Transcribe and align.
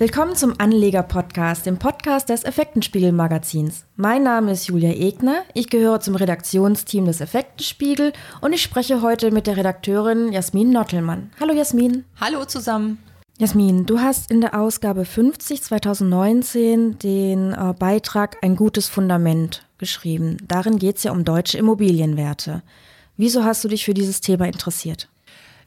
Willkommen 0.00 0.34
zum 0.34 0.54
Anleger-Podcast, 0.56 1.66
dem 1.66 1.76
Podcast 1.76 2.30
des 2.30 2.44
Effektenspiegel-Magazins. 2.44 3.84
Mein 3.96 4.22
Name 4.22 4.52
ist 4.52 4.66
Julia 4.66 4.92
Egner, 4.92 5.42
ich 5.52 5.68
gehöre 5.68 6.00
zum 6.00 6.14
Redaktionsteam 6.14 7.04
des 7.04 7.20
Effektenspiegel 7.20 8.14
und 8.40 8.54
ich 8.54 8.62
spreche 8.62 9.02
heute 9.02 9.30
mit 9.30 9.46
der 9.46 9.58
Redakteurin 9.58 10.32
Jasmin 10.32 10.70
Nottelmann. 10.70 11.30
Hallo 11.38 11.52
Jasmin. 11.52 12.06
Hallo 12.18 12.46
zusammen. 12.46 12.96
Jasmin, 13.36 13.84
du 13.84 14.00
hast 14.00 14.30
in 14.30 14.40
der 14.40 14.58
Ausgabe 14.58 15.04
50 15.04 15.62
2019 15.64 16.98
den 16.98 17.52
äh, 17.52 17.74
Beitrag 17.78 18.38
Ein 18.40 18.56
gutes 18.56 18.88
Fundament 18.88 19.66
geschrieben. 19.76 20.38
Darin 20.48 20.78
geht 20.78 20.96
es 20.96 21.02
ja 21.02 21.12
um 21.12 21.26
deutsche 21.26 21.58
Immobilienwerte. 21.58 22.62
Wieso 23.18 23.44
hast 23.44 23.64
du 23.64 23.68
dich 23.68 23.84
für 23.84 23.92
dieses 23.92 24.22
Thema 24.22 24.46
interessiert? 24.46 25.10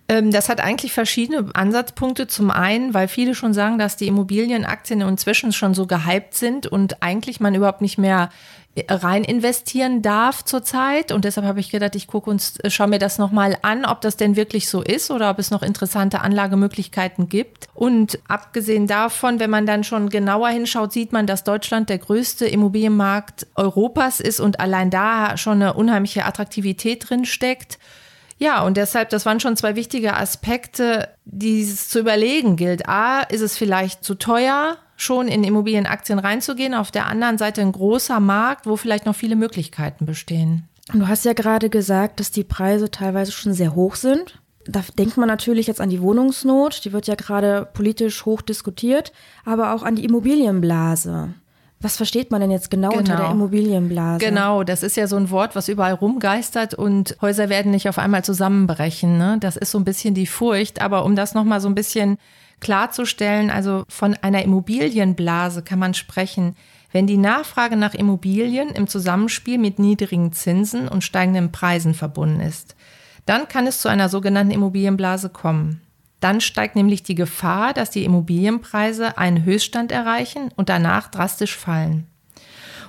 Ähm, 0.09 0.31
das 0.31 0.49
hat 0.49 0.59
eigentlich 0.59 0.91
verschiedene 0.91 1.49
Ansatzpunkte. 1.53 2.27
Zum 2.27 2.51
einen, 2.51 2.93
weil 2.93 3.07
viele 3.07 3.35
schon 3.35 3.53
sagen, 3.53 3.77
dass 3.77 3.97
die 3.97 4.07
Immobilienaktien 4.07 5.01
inzwischen 5.01 5.53
schon 5.53 5.73
so 5.73 5.87
gehypt 5.87 6.33
sind 6.33 6.67
und 6.67 7.01
eigentlich 7.01 7.39
man 7.39 7.55
überhaupt 7.55 7.81
nicht 7.81 7.97
mehr 7.97 8.29
äh, 8.75 8.91
rein 8.91 9.23
investieren 9.23 10.01
darf 10.01 10.43
zurzeit. 10.43 11.11
Und 11.11 11.23
deshalb 11.25 11.47
habe 11.47 11.61
ich 11.61 11.71
gedacht, 11.71 11.95
ich 11.95 12.07
gucke 12.07 12.29
uns, 12.29 12.59
äh, 12.59 12.69
schaue 12.69 12.87
mir 12.87 12.99
das 12.99 13.17
nochmal 13.17 13.57
an, 13.61 13.85
ob 13.85 14.01
das 14.01 14.17
denn 14.17 14.35
wirklich 14.35 14.67
so 14.67 14.81
ist 14.81 15.09
oder 15.09 15.29
ob 15.29 15.39
es 15.39 15.51
noch 15.51 15.63
interessante 15.63 16.19
Anlagemöglichkeiten 16.19 17.29
gibt. 17.29 17.67
Und 17.73 18.19
abgesehen 18.27 18.87
davon, 18.87 19.39
wenn 19.39 19.49
man 19.49 19.65
dann 19.65 19.85
schon 19.85 20.09
genauer 20.09 20.49
hinschaut, 20.49 20.91
sieht 20.91 21.13
man, 21.13 21.27
dass 21.27 21.45
Deutschland 21.45 21.89
der 21.89 21.99
größte 21.99 22.45
Immobilienmarkt 22.45 23.47
Europas 23.55 24.19
ist 24.19 24.41
und 24.41 24.59
allein 24.59 24.89
da 24.89 25.37
schon 25.37 25.61
eine 25.61 25.73
unheimliche 25.75 26.25
Attraktivität 26.25 27.09
drin 27.09 27.23
steckt. 27.23 27.77
Ja, 28.37 28.63
und 28.63 28.77
deshalb, 28.77 29.09
das 29.09 29.25
waren 29.25 29.39
schon 29.39 29.57
zwei 29.57 29.75
wichtige 29.75 30.15
Aspekte, 30.15 31.09
die 31.25 31.61
es 31.61 31.89
zu 31.89 31.99
überlegen 31.99 32.55
gilt. 32.55 32.87
A, 32.87 33.21
ist 33.21 33.41
es 33.41 33.57
vielleicht 33.57 34.03
zu 34.03 34.15
teuer, 34.15 34.77
schon 34.95 35.27
in 35.27 35.43
Immobilienaktien 35.43 36.19
reinzugehen? 36.19 36.73
Auf 36.73 36.91
der 36.91 37.07
anderen 37.07 37.37
Seite 37.37 37.61
ein 37.61 37.71
großer 37.71 38.19
Markt, 38.19 38.65
wo 38.65 38.75
vielleicht 38.75 39.05
noch 39.05 39.15
viele 39.15 39.35
Möglichkeiten 39.35 40.05
bestehen. 40.05 40.67
Du 40.91 41.07
hast 41.07 41.25
ja 41.25 41.33
gerade 41.33 41.69
gesagt, 41.69 42.19
dass 42.19 42.31
die 42.31 42.43
Preise 42.43 42.91
teilweise 42.91 43.31
schon 43.31 43.53
sehr 43.53 43.75
hoch 43.75 43.95
sind. 43.95 44.39
Da 44.65 44.81
denkt 44.97 45.17
man 45.17 45.27
natürlich 45.27 45.67
jetzt 45.67 45.81
an 45.81 45.89
die 45.89 46.01
Wohnungsnot, 46.01 46.85
die 46.85 46.93
wird 46.93 47.07
ja 47.07 47.15
gerade 47.15 47.67
politisch 47.73 48.25
hoch 48.25 48.41
diskutiert, 48.41 49.11
aber 49.45 49.73
auch 49.73 49.83
an 49.83 49.95
die 49.95 50.05
Immobilienblase. 50.05 51.33
Was 51.83 51.97
versteht 51.97 52.31
man 52.31 52.39
denn 52.39 52.49
jetzt 52.49 52.71
genau, 52.71 52.89
genau, 52.89 52.99
unter 52.99 53.11
der 53.11 53.21
genau. 53.23 53.31
Immobilienblase? 53.33 54.25
Genau, 54.25 54.63
das 54.63 54.83
ist 54.83 54.95
ja 54.95 55.05
so 55.05 55.17
ein 55.17 55.29
Wort, 55.29 55.53
was 55.53 55.67
überall 55.67 55.93
rumgeistert 55.93 56.73
und 56.73 57.17
Häuser 57.21 57.49
werden 57.49 57.71
nicht 57.71 57.89
auf 57.89 57.97
einmal 57.97 58.23
zusammenbrechen. 58.23 59.17
Ne? 59.17 59.35
Das 59.41 59.57
ist 59.57 59.71
so 59.71 59.79
ein 59.79 59.83
bisschen 59.83 60.13
die 60.13 60.25
Furcht. 60.25 60.81
Aber 60.81 61.03
um 61.03 61.17
das 61.17 61.33
nochmal 61.33 61.59
so 61.59 61.67
ein 61.67 61.75
bisschen 61.75 62.17
klarzustellen, 62.61 63.49
also 63.49 63.83
von 63.89 64.15
einer 64.21 64.43
Immobilienblase 64.43 65.61
kann 65.61 65.77
man 65.77 65.93
sprechen, 65.93 66.55
wenn 66.93 67.05
die 67.05 67.17
Nachfrage 67.17 67.75
nach 67.75 67.93
Immobilien 67.93 68.69
im 68.69 68.87
Zusammenspiel 68.87 69.57
mit 69.57 69.77
niedrigen 69.77 70.31
Zinsen 70.31 70.87
und 70.87 71.03
steigenden 71.03 71.51
Preisen 71.51 71.93
verbunden 71.93 72.39
ist. 72.39 72.77
Dann 73.25 73.49
kann 73.49 73.67
es 73.67 73.79
zu 73.79 73.89
einer 73.89 74.07
sogenannten 74.07 74.53
Immobilienblase 74.53 75.27
kommen. 75.27 75.81
Dann 76.23 76.39
steigt 76.39 76.77
nämlich 76.77 77.03
die 77.03 77.15
Gefahr, 77.15 77.73
dass 77.73 77.89
die 77.89 78.05
Immobilienpreise 78.05 79.17
einen 79.17 79.43
Höchststand 79.43 79.91
erreichen 79.91 80.51
und 80.55 80.69
danach 80.69 81.11
drastisch 81.11 81.57
fallen. 81.57 82.07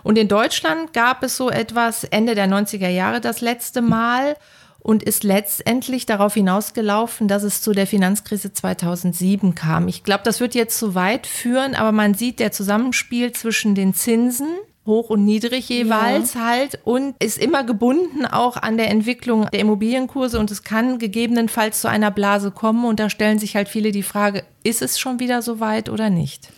Und 0.04 0.18
in 0.18 0.28
Deutschland 0.28 0.92
gab 0.92 1.24
es 1.24 1.36
so 1.36 1.50
etwas 1.50 2.04
Ende 2.04 2.36
der 2.36 2.46
90er 2.46 2.88
Jahre 2.88 3.20
das 3.20 3.40
letzte 3.40 3.82
Mal 3.82 4.36
und 4.78 5.02
ist 5.02 5.24
letztendlich 5.24 6.06
darauf 6.06 6.34
hinausgelaufen, 6.34 7.26
dass 7.26 7.42
es 7.42 7.60
zu 7.60 7.72
der 7.72 7.88
Finanzkrise 7.88 8.52
2007 8.52 9.56
kam. 9.56 9.88
Ich 9.88 10.04
glaube, 10.04 10.22
das 10.22 10.38
wird 10.38 10.54
jetzt 10.54 10.78
zu 10.78 10.94
weit 10.94 11.26
führen, 11.26 11.74
aber 11.74 11.90
man 11.90 12.14
sieht 12.14 12.38
der 12.38 12.52
Zusammenspiel 12.52 13.32
zwischen 13.32 13.74
den 13.74 13.94
Zinsen 13.94 14.46
hoch 14.86 15.10
und 15.10 15.24
niedrig 15.24 15.68
jeweils 15.68 16.34
ja. 16.34 16.40
halt 16.40 16.78
und 16.84 17.14
ist 17.22 17.38
immer 17.38 17.64
gebunden 17.64 18.26
auch 18.26 18.56
an 18.56 18.76
der 18.76 18.90
Entwicklung 18.90 19.48
der 19.50 19.60
Immobilienkurse 19.60 20.38
und 20.38 20.50
es 20.50 20.62
kann 20.62 20.98
gegebenenfalls 20.98 21.80
zu 21.80 21.88
einer 21.88 22.10
Blase 22.10 22.50
kommen 22.50 22.84
und 22.84 23.00
da 23.00 23.08
stellen 23.08 23.38
sich 23.38 23.56
halt 23.56 23.68
viele 23.68 23.92
die 23.92 24.02
Frage, 24.02 24.44
ist 24.62 24.82
es 24.82 24.98
schon 24.98 25.20
wieder 25.20 25.40
so 25.42 25.60
weit 25.60 25.88
oder 25.88 26.10
nicht? 26.10 26.50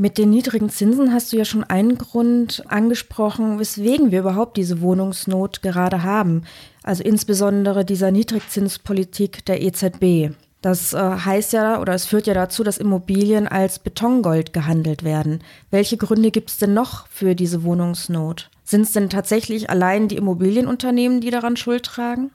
Mit 0.00 0.16
den 0.16 0.30
niedrigen 0.30 0.70
Zinsen 0.70 1.12
hast 1.12 1.32
du 1.32 1.36
ja 1.36 1.44
schon 1.44 1.64
einen 1.64 1.98
Grund 1.98 2.62
angesprochen, 2.68 3.58
weswegen 3.58 4.12
wir 4.12 4.20
überhaupt 4.20 4.56
diese 4.56 4.80
Wohnungsnot 4.80 5.60
gerade 5.60 6.04
haben. 6.04 6.44
Also 6.84 7.02
insbesondere 7.02 7.84
dieser 7.84 8.12
Niedrigzinspolitik 8.12 9.44
der 9.44 9.60
EZB. 9.60 10.36
Das 10.60 10.92
äh, 10.92 10.98
heißt 10.98 11.52
ja 11.52 11.80
oder 11.80 11.94
es 11.94 12.06
führt 12.06 12.26
ja 12.26 12.34
dazu, 12.34 12.64
dass 12.64 12.78
Immobilien 12.78 13.46
als 13.46 13.78
Betongold 13.78 14.52
gehandelt 14.52 15.04
werden. 15.04 15.42
Welche 15.70 15.96
Gründe 15.96 16.30
gibt 16.30 16.50
es 16.50 16.58
denn 16.58 16.74
noch 16.74 17.06
für 17.08 17.34
diese 17.34 17.62
Wohnungsnot? 17.62 18.50
Sind 18.64 18.82
es 18.82 18.92
denn 18.92 19.08
tatsächlich 19.08 19.70
allein 19.70 20.08
die 20.08 20.16
Immobilienunternehmen, 20.16 21.20
die 21.20 21.30
daran 21.30 21.56
Schuld 21.56 21.84
tragen? 21.84 22.32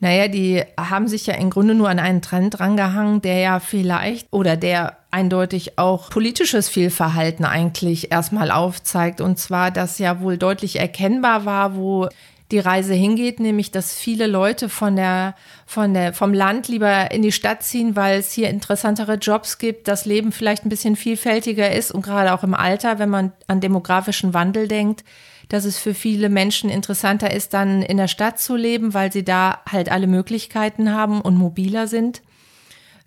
Naja, 0.00 0.26
die 0.26 0.64
haben 0.76 1.06
sich 1.06 1.26
ja 1.26 1.34
im 1.34 1.50
Grunde 1.50 1.76
nur 1.76 1.88
an 1.88 2.00
einen 2.00 2.22
Trend 2.22 2.58
rangehangen, 2.58 3.22
der 3.22 3.38
ja 3.38 3.60
vielleicht 3.60 4.26
oder 4.32 4.56
der 4.56 4.96
eindeutig 5.12 5.78
auch 5.78 6.10
politisches 6.10 6.68
Fehlverhalten 6.68 7.44
eigentlich 7.44 8.10
erstmal 8.10 8.50
aufzeigt. 8.50 9.20
Und 9.20 9.38
zwar, 9.38 9.70
dass 9.70 10.00
ja 10.00 10.20
wohl 10.20 10.38
deutlich 10.38 10.80
erkennbar 10.80 11.44
war, 11.44 11.76
wo 11.76 12.08
die 12.52 12.58
Reise 12.58 12.94
hingeht, 12.94 13.40
nämlich 13.40 13.70
dass 13.70 13.94
viele 13.94 14.26
Leute 14.26 14.68
von 14.68 14.94
der, 14.94 15.34
von 15.66 15.94
der, 15.94 16.12
vom 16.12 16.32
Land 16.32 16.68
lieber 16.68 17.10
in 17.10 17.22
die 17.22 17.32
Stadt 17.32 17.62
ziehen, 17.62 17.96
weil 17.96 18.20
es 18.20 18.32
hier 18.32 18.50
interessantere 18.50 19.14
Jobs 19.14 19.58
gibt, 19.58 19.88
das 19.88 20.04
Leben 20.04 20.30
vielleicht 20.30 20.64
ein 20.64 20.68
bisschen 20.68 20.94
vielfältiger 20.94 21.72
ist 21.72 21.90
und 21.90 22.02
gerade 22.02 22.32
auch 22.32 22.44
im 22.44 22.54
Alter, 22.54 22.98
wenn 22.98 23.10
man 23.10 23.32
an 23.48 23.60
demografischen 23.60 24.34
Wandel 24.34 24.68
denkt, 24.68 25.02
dass 25.48 25.64
es 25.64 25.78
für 25.78 25.94
viele 25.94 26.28
Menschen 26.28 26.70
interessanter 26.70 27.32
ist, 27.32 27.52
dann 27.52 27.82
in 27.82 27.96
der 27.96 28.08
Stadt 28.08 28.38
zu 28.38 28.56
leben, 28.56 28.94
weil 28.94 29.12
sie 29.12 29.24
da 29.24 29.60
halt 29.70 29.90
alle 29.90 30.06
Möglichkeiten 30.06 30.92
haben 30.92 31.20
und 31.20 31.36
mobiler 31.36 31.88
sind. 31.88 32.22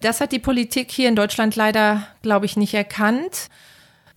Das 0.01 0.21
hat 0.21 0.31
die 0.31 0.39
Politik 0.39 0.91
hier 0.91 1.09
in 1.09 1.15
Deutschland 1.15 1.55
leider, 1.55 2.07
glaube 2.21 2.45
ich, 2.45 2.57
nicht 2.57 2.73
erkannt. 2.73 3.49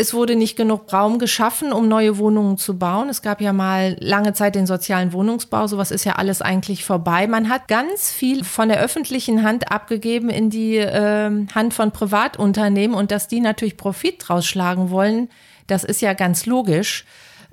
Es 0.00 0.14
wurde 0.14 0.36
nicht 0.36 0.56
genug 0.56 0.92
Raum 0.92 1.18
geschaffen, 1.18 1.72
um 1.72 1.88
neue 1.88 2.18
Wohnungen 2.18 2.56
zu 2.56 2.78
bauen. 2.78 3.08
Es 3.08 3.20
gab 3.20 3.40
ja 3.40 3.52
mal 3.52 3.96
lange 3.98 4.32
Zeit 4.32 4.54
den 4.54 4.64
sozialen 4.64 5.12
Wohnungsbau. 5.12 5.66
Sowas 5.66 5.90
ist 5.90 6.04
ja 6.04 6.12
alles 6.12 6.40
eigentlich 6.40 6.84
vorbei. 6.84 7.26
Man 7.26 7.48
hat 7.48 7.66
ganz 7.66 8.12
viel 8.12 8.44
von 8.44 8.68
der 8.68 8.78
öffentlichen 8.78 9.42
Hand 9.42 9.72
abgegeben 9.72 10.30
in 10.30 10.50
die 10.50 10.76
äh, 10.76 11.46
Hand 11.52 11.74
von 11.74 11.90
Privatunternehmen 11.90 12.96
und 12.96 13.10
dass 13.10 13.26
die 13.26 13.40
natürlich 13.40 13.76
Profit 13.76 14.22
draus 14.28 14.46
schlagen 14.46 14.90
wollen, 14.90 15.30
das 15.66 15.82
ist 15.82 16.00
ja 16.00 16.12
ganz 16.12 16.46
logisch. 16.46 17.04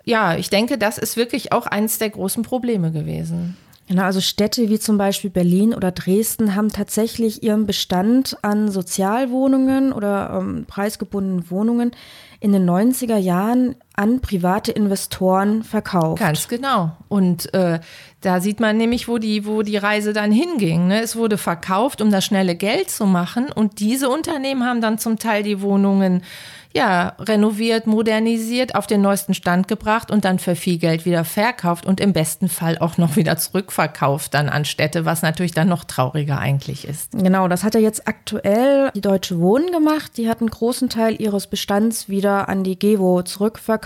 Ja, 0.03 0.35
ich 0.35 0.51
denke, 0.51 0.77
das 0.77 0.99
ist 0.99 1.17
wirklich 1.17 1.51
auch 1.51 1.65
eines 1.65 1.97
der 1.97 2.11
großen 2.11 2.43
Probleme 2.43 2.91
gewesen. 2.91 3.57
Genau, 3.87 4.03
also 4.03 4.19
Städte 4.19 4.69
wie 4.69 4.79
zum 4.79 4.97
Beispiel 4.97 5.29
Berlin 5.29 5.73
oder 5.73 5.91
Dresden 5.91 6.55
haben 6.55 6.69
tatsächlich 6.69 7.43
ihren 7.43 7.67
Bestand 7.67 8.35
an 8.41 8.69
Sozialwohnungen 8.69 9.93
oder 9.93 10.39
ähm, 10.39 10.65
preisgebundenen 10.67 11.51
Wohnungen 11.51 11.91
in 12.39 12.51
den 12.51 12.67
90er 12.67 13.17
Jahren 13.17 13.75
an 13.95 14.19
private 14.19 14.71
Investoren 14.71 15.63
verkauft. 15.63 16.19
Ganz 16.19 16.47
genau. 16.47 16.91
Und 17.07 17.53
äh, 17.53 17.79
da 18.21 18.41
sieht 18.41 18.59
man 18.59 18.77
nämlich, 18.77 19.07
wo 19.07 19.17
die, 19.17 19.45
wo 19.45 19.61
die 19.61 19.77
Reise 19.77 20.11
dann 20.11 20.31
hinging. 20.31 20.87
Ne? 20.87 21.01
Es 21.01 21.15
wurde 21.15 21.37
verkauft, 21.37 22.01
um 22.01 22.11
das 22.11 22.25
schnelle 22.25 22.55
Geld 22.55 22.89
zu 22.89 23.05
machen. 23.05 23.51
Und 23.51 23.79
diese 23.79 24.09
Unternehmen 24.09 24.65
haben 24.65 24.81
dann 24.81 24.97
zum 24.97 25.17
Teil 25.17 25.43
die 25.43 25.61
Wohnungen 25.61 26.23
ja, 26.73 27.13
renoviert, 27.19 27.87
modernisiert, 27.87 28.75
auf 28.75 28.85
den 28.85 28.99
neuesten 28.99 29.33
Stand 29.33 29.69
gebracht 29.69 30.11
und 30.11 30.25
dann 30.25 30.39
für 30.39 30.57
viel 30.57 30.77
Geld 30.77 31.05
wieder 31.05 31.23
verkauft 31.23 31.85
und 31.85 32.01
im 32.01 32.11
besten 32.11 32.49
Fall 32.49 32.77
auch 32.79 32.97
noch 32.97 33.15
wieder 33.15 33.37
zurückverkauft 33.37 34.33
dann 34.33 34.49
an 34.49 34.65
Städte, 34.65 35.05
was 35.05 35.21
natürlich 35.21 35.53
dann 35.53 35.69
noch 35.69 35.85
trauriger 35.85 36.37
eigentlich 36.37 36.85
ist. 36.85 37.13
Genau, 37.13 37.47
das 37.47 37.63
hat 37.63 37.75
ja 37.75 37.79
jetzt 37.79 38.09
aktuell 38.09 38.91
die 38.93 38.99
Deutsche 38.99 39.39
Wohnen 39.39 39.71
gemacht. 39.71 40.17
Die 40.17 40.27
hat 40.27 40.41
einen 40.41 40.49
großen 40.49 40.89
Teil 40.89 41.15
ihres 41.21 41.47
Bestands 41.47 42.09
wieder 42.09 42.49
an 42.49 42.65
die 42.65 42.77
Gewo 42.77 43.21
zurückverkauft 43.21 43.84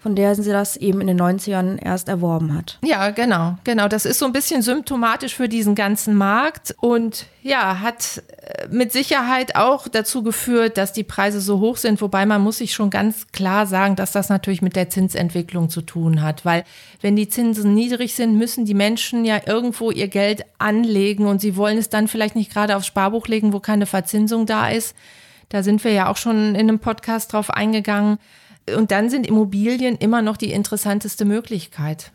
von 0.00 0.14
der 0.14 0.36
sie 0.36 0.50
das 0.50 0.76
eben 0.76 1.00
in 1.00 1.08
den 1.08 1.20
90ern 1.20 1.76
erst 1.82 2.08
erworben 2.08 2.54
hat. 2.54 2.78
Ja, 2.84 3.10
genau, 3.10 3.58
genau. 3.64 3.88
Das 3.88 4.04
ist 4.04 4.20
so 4.20 4.26
ein 4.26 4.32
bisschen 4.32 4.62
symptomatisch 4.62 5.34
für 5.34 5.48
diesen 5.48 5.74
ganzen 5.74 6.14
Markt 6.14 6.74
und 6.78 7.26
ja, 7.42 7.80
hat 7.80 8.22
äh, 8.42 8.68
mit 8.70 8.92
Sicherheit 8.92 9.56
auch 9.56 9.88
dazu 9.88 10.22
geführt, 10.22 10.78
dass 10.78 10.92
die 10.92 11.02
Preise 11.02 11.40
so 11.40 11.58
hoch 11.58 11.76
sind, 11.76 12.00
wobei 12.00 12.26
man 12.26 12.42
muss 12.42 12.58
sich 12.58 12.74
schon 12.74 12.90
ganz 12.90 13.26
klar 13.32 13.66
sagen, 13.66 13.96
dass 13.96 14.12
das 14.12 14.28
natürlich 14.28 14.62
mit 14.62 14.76
der 14.76 14.88
Zinsentwicklung 14.88 15.68
zu 15.68 15.82
tun 15.82 16.22
hat, 16.22 16.44
weil 16.44 16.62
wenn 17.00 17.16
die 17.16 17.28
Zinsen 17.28 17.74
niedrig 17.74 18.14
sind, 18.14 18.38
müssen 18.38 18.64
die 18.64 18.74
Menschen 18.74 19.24
ja 19.24 19.40
irgendwo 19.46 19.90
ihr 19.90 20.08
Geld 20.08 20.44
anlegen 20.58 21.26
und 21.26 21.40
sie 21.40 21.56
wollen 21.56 21.76
es 21.76 21.88
dann 21.88 22.06
vielleicht 22.06 22.36
nicht 22.36 22.52
gerade 22.52 22.76
aufs 22.76 22.86
Sparbuch 22.86 23.26
legen, 23.26 23.52
wo 23.52 23.58
keine 23.58 23.86
Verzinsung 23.86 24.46
da 24.46 24.68
ist. 24.68 24.94
Da 25.48 25.64
sind 25.64 25.82
wir 25.82 25.92
ja 25.92 26.08
auch 26.08 26.16
schon 26.16 26.54
in 26.54 26.68
einem 26.68 26.78
Podcast 26.78 27.32
drauf 27.32 27.50
eingegangen. 27.50 28.18
Und 28.76 28.90
dann 28.90 29.10
sind 29.10 29.26
Immobilien 29.26 29.96
immer 29.96 30.22
noch 30.22 30.36
die 30.36 30.52
interessanteste 30.52 31.24
Möglichkeit. 31.24 32.12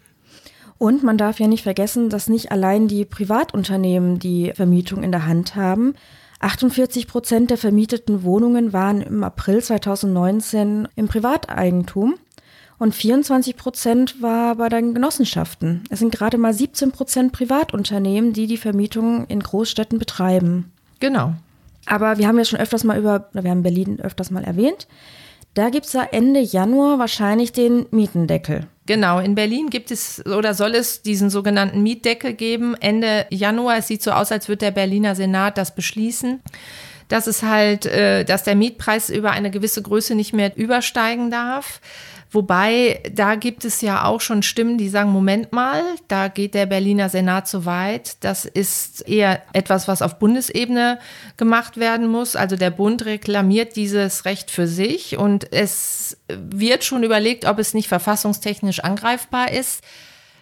Und 0.77 1.03
man 1.03 1.17
darf 1.17 1.39
ja 1.39 1.47
nicht 1.47 1.63
vergessen, 1.63 2.09
dass 2.09 2.27
nicht 2.27 2.51
allein 2.51 2.87
die 2.87 3.05
Privatunternehmen 3.05 4.19
die 4.19 4.51
Vermietung 4.53 5.03
in 5.03 5.11
der 5.11 5.25
Hand 5.25 5.55
haben. 5.55 5.93
48 6.39 7.07
Prozent 7.07 7.51
der 7.51 7.57
vermieteten 7.57 8.23
Wohnungen 8.23 8.73
waren 8.73 9.01
im 9.01 9.23
April 9.23 9.63
2019 9.63 10.89
im 10.95 11.07
Privateigentum 11.07 12.15
und 12.79 12.93
24 12.93 13.55
Prozent 13.55 14.21
war 14.21 14.55
bei 14.55 14.67
den 14.67 14.93
Genossenschaften. 14.93 15.85
Es 15.89 15.99
sind 15.99 16.11
gerade 16.11 16.37
mal 16.37 16.53
17 16.53 16.91
Prozent 16.91 17.31
Privatunternehmen, 17.31 18.33
die 18.33 18.47
die 18.47 18.57
Vermietung 18.57 19.25
in 19.27 19.39
Großstädten 19.39 19.99
betreiben. 19.99 20.71
Genau. 20.99 21.33
Aber 21.85 22.17
wir 22.17 22.27
haben 22.27 22.37
ja 22.37 22.45
schon 22.45 22.59
öfters 22.59 22.83
mal 22.83 22.99
über, 22.99 23.29
wir 23.31 23.49
haben 23.49 23.63
Berlin 23.63 24.01
öfters 24.01 24.31
mal 24.31 24.43
erwähnt. 24.43 24.87
Da 25.53 25.69
gibt 25.69 25.85
es 25.85 25.93
ja 25.93 26.03
Ende 26.03 26.39
Januar 26.39 26.97
wahrscheinlich 26.97 27.51
den 27.51 27.85
Mietendeckel. 27.91 28.67
Genau, 28.85 29.19
in 29.19 29.35
Berlin 29.35 29.69
gibt 29.69 29.91
es 29.91 30.25
oder 30.25 30.53
soll 30.53 30.75
es 30.75 31.03
diesen 31.03 31.29
sogenannten 31.29 31.83
Mietdeckel 31.83 32.33
geben. 32.33 32.75
Ende 32.79 33.27
Januar, 33.29 33.77
es 33.77 33.87
sieht 33.87 34.01
so 34.01 34.11
aus, 34.11 34.31
als 34.31 34.49
würde 34.49 34.65
der 34.65 34.71
Berliner 34.71 35.15
Senat 35.15 35.57
das 35.57 35.73
beschließen. 35.73 36.41
Das 37.07 37.27
ist 37.27 37.43
halt, 37.43 37.85
äh, 37.85 38.23
dass 38.23 38.43
der 38.43 38.55
Mietpreis 38.55 39.09
über 39.09 39.31
eine 39.31 39.51
gewisse 39.51 39.81
Größe 39.81 40.15
nicht 40.15 40.33
mehr 40.33 40.55
übersteigen 40.57 41.31
darf. 41.31 41.79
Wobei, 42.33 43.03
da 43.11 43.35
gibt 43.35 43.63
es 43.63 43.81
ja 43.81 44.05
auch 44.05 44.19
schon 44.19 44.41
Stimmen, 44.41 44.79
die 44.79 44.89
sagen, 44.89 45.11
Moment 45.11 45.53
mal, 45.53 45.83
da 46.07 46.29
geht 46.29 46.55
der 46.55 46.65
Berliner 46.65 47.07
Senat 47.07 47.47
zu 47.47 47.65
weit. 47.65 48.17
Das 48.21 48.45
ist 48.45 49.07
eher 49.07 49.43
etwas, 49.53 49.87
was 49.87 50.01
auf 50.01 50.17
Bundesebene 50.17 50.97
gemacht 51.37 51.77
werden 51.77 52.07
muss. 52.07 52.35
Also 52.35 52.55
der 52.55 52.71
Bund 52.71 53.05
reklamiert 53.05 53.75
dieses 53.75 54.25
Recht 54.25 54.49
für 54.49 54.65
sich 54.65 55.15
und 55.15 55.53
es 55.53 56.17
wird 56.27 56.83
schon 56.83 57.03
überlegt, 57.03 57.45
ob 57.45 57.59
es 57.59 57.75
nicht 57.75 57.87
verfassungstechnisch 57.87 58.79
angreifbar 58.79 59.51
ist. 59.51 59.83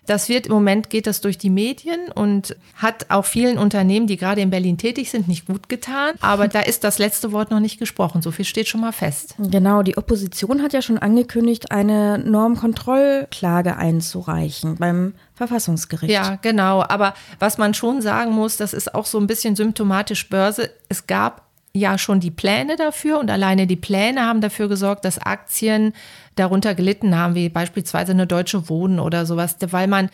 Das 0.07 0.29
wird 0.29 0.47
im 0.47 0.53
Moment 0.53 0.89
geht 0.89 1.05
das 1.05 1.21
durch 1.21 1.37
die 1.37 1.51
Medien 1.51 2.11
und 2.13 2.55
hat 2.75 3.05
auch 3.09 3.25
vielen 3.25 3.59
Unternehmen, 3.59 4.07
die 4.07 4.17
gerade 4.17 4.41
in 4.41 4.49
Berlin 4.49 4.77
tätig 4.79 5.11
sind, 5.11 5.27
nicht 5.27 5.45
gut 5.45 5.69
getan. 5.69 6.15
Aber 6.21 6.47
da 6.47 6.61
ist 6.61 6.83
das 6.83 6.97
letzte 6.97 7.31
Wort 7.31 7.51
noch 7.51 7.59
nicht 7.59 7.77
gesprochen. 7.79 8.23
So 8.23 8.31
viel 8.31 8.45
steht 8.45 8.67
schon 8.67 8.81
mal 8.81 8.93
fest. 8.93 9.35
Genau, 9.37 9.83
die 9.83 9.97
Opposition 9.97 10.63
hat 10.63 10.73
ja 10.73 10.81
schon 10.81 10.97
angekündigt, 10.97 11.71
eine 11.71 12.17
Normkontrollklage 12.17 13.77
einzureichen 13.77 14.77
beim 14.77 15.13
Verfassungsgericht. 15.35 16.11
Ja, 16.11 16.37
genau. 16.41 16.81
Aber 16.81 17.13
was 17.37 17.59
man 17.59 17.75
schon 17.75 18.01
sagen 18.01 18.31
muss, 18.31 18.57
das 18.57 18.73
ist 18.73 18.95
auch 18.95 19.05
so 19.05 19.19
ein 19.19 19.27
bisschen 19.27 19.55
symptomatisch 19.55 20.29
Börse. 20.29 20.71
Es 20.89 21.05
gab 21.05 21.43
ja 21.73 21.97
schon 21.97 22.19
die 22.19 22.31
Pläne 22.31 22.75
dafür 22.75 23.19
und 23.19 23.29
alleine 23.29 23.67
die 23.67 23.75
Pläne 23.75 24.25
haben 24.25 24.41
dafür 24.41 24.67
gesorgt, 24.67 25.05
dass 25.05 25.19
Aktien 25.19 25.93
darunter 26.35 26.75
gelitten 26.75 27.15
haben, 27.15 27.35
wie 27.35 27.49
beispielsweise 27.49 28.11
eine 28.11 28.27
Deutsche 28.27 28.69
Wohnen 28.69 28.99
oder 28.99 29.25
sowas, 29.25 29.57
weil 29.59 29.87
man 29.87 30.09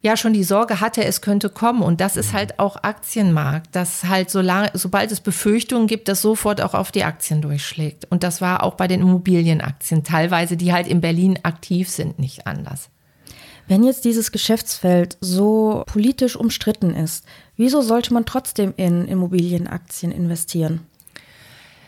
ja 0.00 0.16
schon 0.16 0.32
die 0.32 0.44
Sorge 0.44 0.80
hatte, 0.80 1.04
es 1.04 1.20
könnte 1.20 1.50
kommen. 1.50 1.82
Und 1.82 2.00
das 2.00 2.16
ist 2.16 2.32
halt 2.32 2.58
auch 2.58 2.76
Aktienmarkt, 2.82 3.74
dass 3.74 4.04
halt 4.04 4.30
so 4.30 4.40
lange, 4.40 4.70
sobald 4.74 5.10
es 5.10 5.20
Befürchtungen 5.20 5.86
gibt, 5.86 6.08
das 6.08 6.22
sofort 6.22 6.60
auch 6.60 6.74
auf 6.74 6.92
die 6.92 7.04
Aktien 7.04 7.42
durchschlägt. 7.42 8.06
Und 8.10 8.22
das 8.22 8.40
war 8.40 8.62
auch 8.62 8.74
bei 8.74 8.86
den 8.86 9.00
Immobilienaktien 9.00 10.04
teilweise, 10.04 10.56
die 10.56 10.72
halt 10.72 10.86
in 10.86 11.00
Berlin 11.00 11.40
aktiv 11.42 11.88
sind, 11.88 12.18
nicht 12.18 12.46
anders. 12.46 12.90
Wenn 13.66 13.84
jetzt 13.84 14.06
dieses 14.06 14.32
Geschäftsfeld 14.32 15.18
so 15.20 15.82
politisch 15.86 16.36
umstritten 16.36 16.94
ist, 16.94 17.26
wieso 17.56 17.82
sollte 17.82 18.14
man 18.14 18.24
trotzdem 18.24 18.72
in 18.76 19.06
Immobilienaktien 19.06 20.10
investieren? 20.10 20.86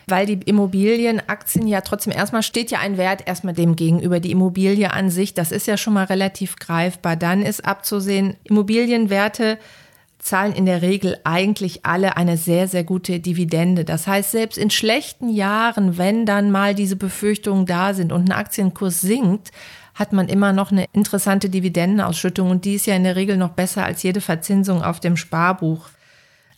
Weil 0.07 0.25
die 0.25 0.39
Immobilienaktien 0.45 1.67
ja 1.67 1.81
trotzdem 1.81 2.13
erstmal 2.13 2.43
steht 2.43 2.71
ja 2.71 2.79
ein 2.79 2.97
Wert 2.97 3.27
erstmal 3.27 3.53
dem 3.53 3.75
gegenüber. 3.75 4.19
Die 4.19 4.31
Immobilie 4.31 4.91
an 4.91 5.09
sich, 5.09 5.33
das 5.33 5.51
ist 5.51 5.67
ja 5.67 5.77
schon 5.77 5.93
mal 5.93 6.05
relativ 6.05 6.55
greifbar. 6.57 7.15
Dann 7.15 7.41
ist 7.41 7.65
abzusehen, 7.65 8.35
Immobilienwerte 8.43 9.57
zahlen 10.21 10.53
in 10.53 10.65
der 10.65 10.81
Regel 10.81 11.17
eigentlich 11.23 11.85
alle 11.85 12.15
eine 12.15 12.37
sehr, 12.37 12.67
sehr 12.67 12.83
gute 12.83 13.19
Dividende. 13.19 13.83
Das 13.85 14.07
heißt, 14.07 14.31
selbst 14.31 14.57
in 14.57 14.69
schlechten 14.69 15.29
Jahren, 15.29 15.97
wenn 15.97 16.25
dann 16.25 16.51
mal 16.51 16.75
diese 16.75 16.95
Befürchtungen 16.95 17.65
da 17.65 17.93
sind 17.93 18.11
und 18.11 18.29
ein 18.29 18.31
Aktienkurs 18.31 19.01
sinkt, 19.01 19.51
hat 19.95 20.13
man 20.13 20.29
immer 20.29 20.53
noch 20.53 20.71
eine 20.71 20.85
interessante 20.93 21.49
Dividendenausschüttung 21.49 22.49
und 22.49 22.65
die 22.65 22.75
ist 22.75 22.85
ja 22.85 22.95
in 22.95 23.03
der 23.03 23.15
Regel 23.15 23.37
noch 23.37 23.49
besser 23.49 23.83
als 23.83 24.03
jede 24.03 24.21
Verzinsung 24.21 24.83
auf 24.83 24.99
dem 24.99 25.17
Sparbuch. 25.17 25.89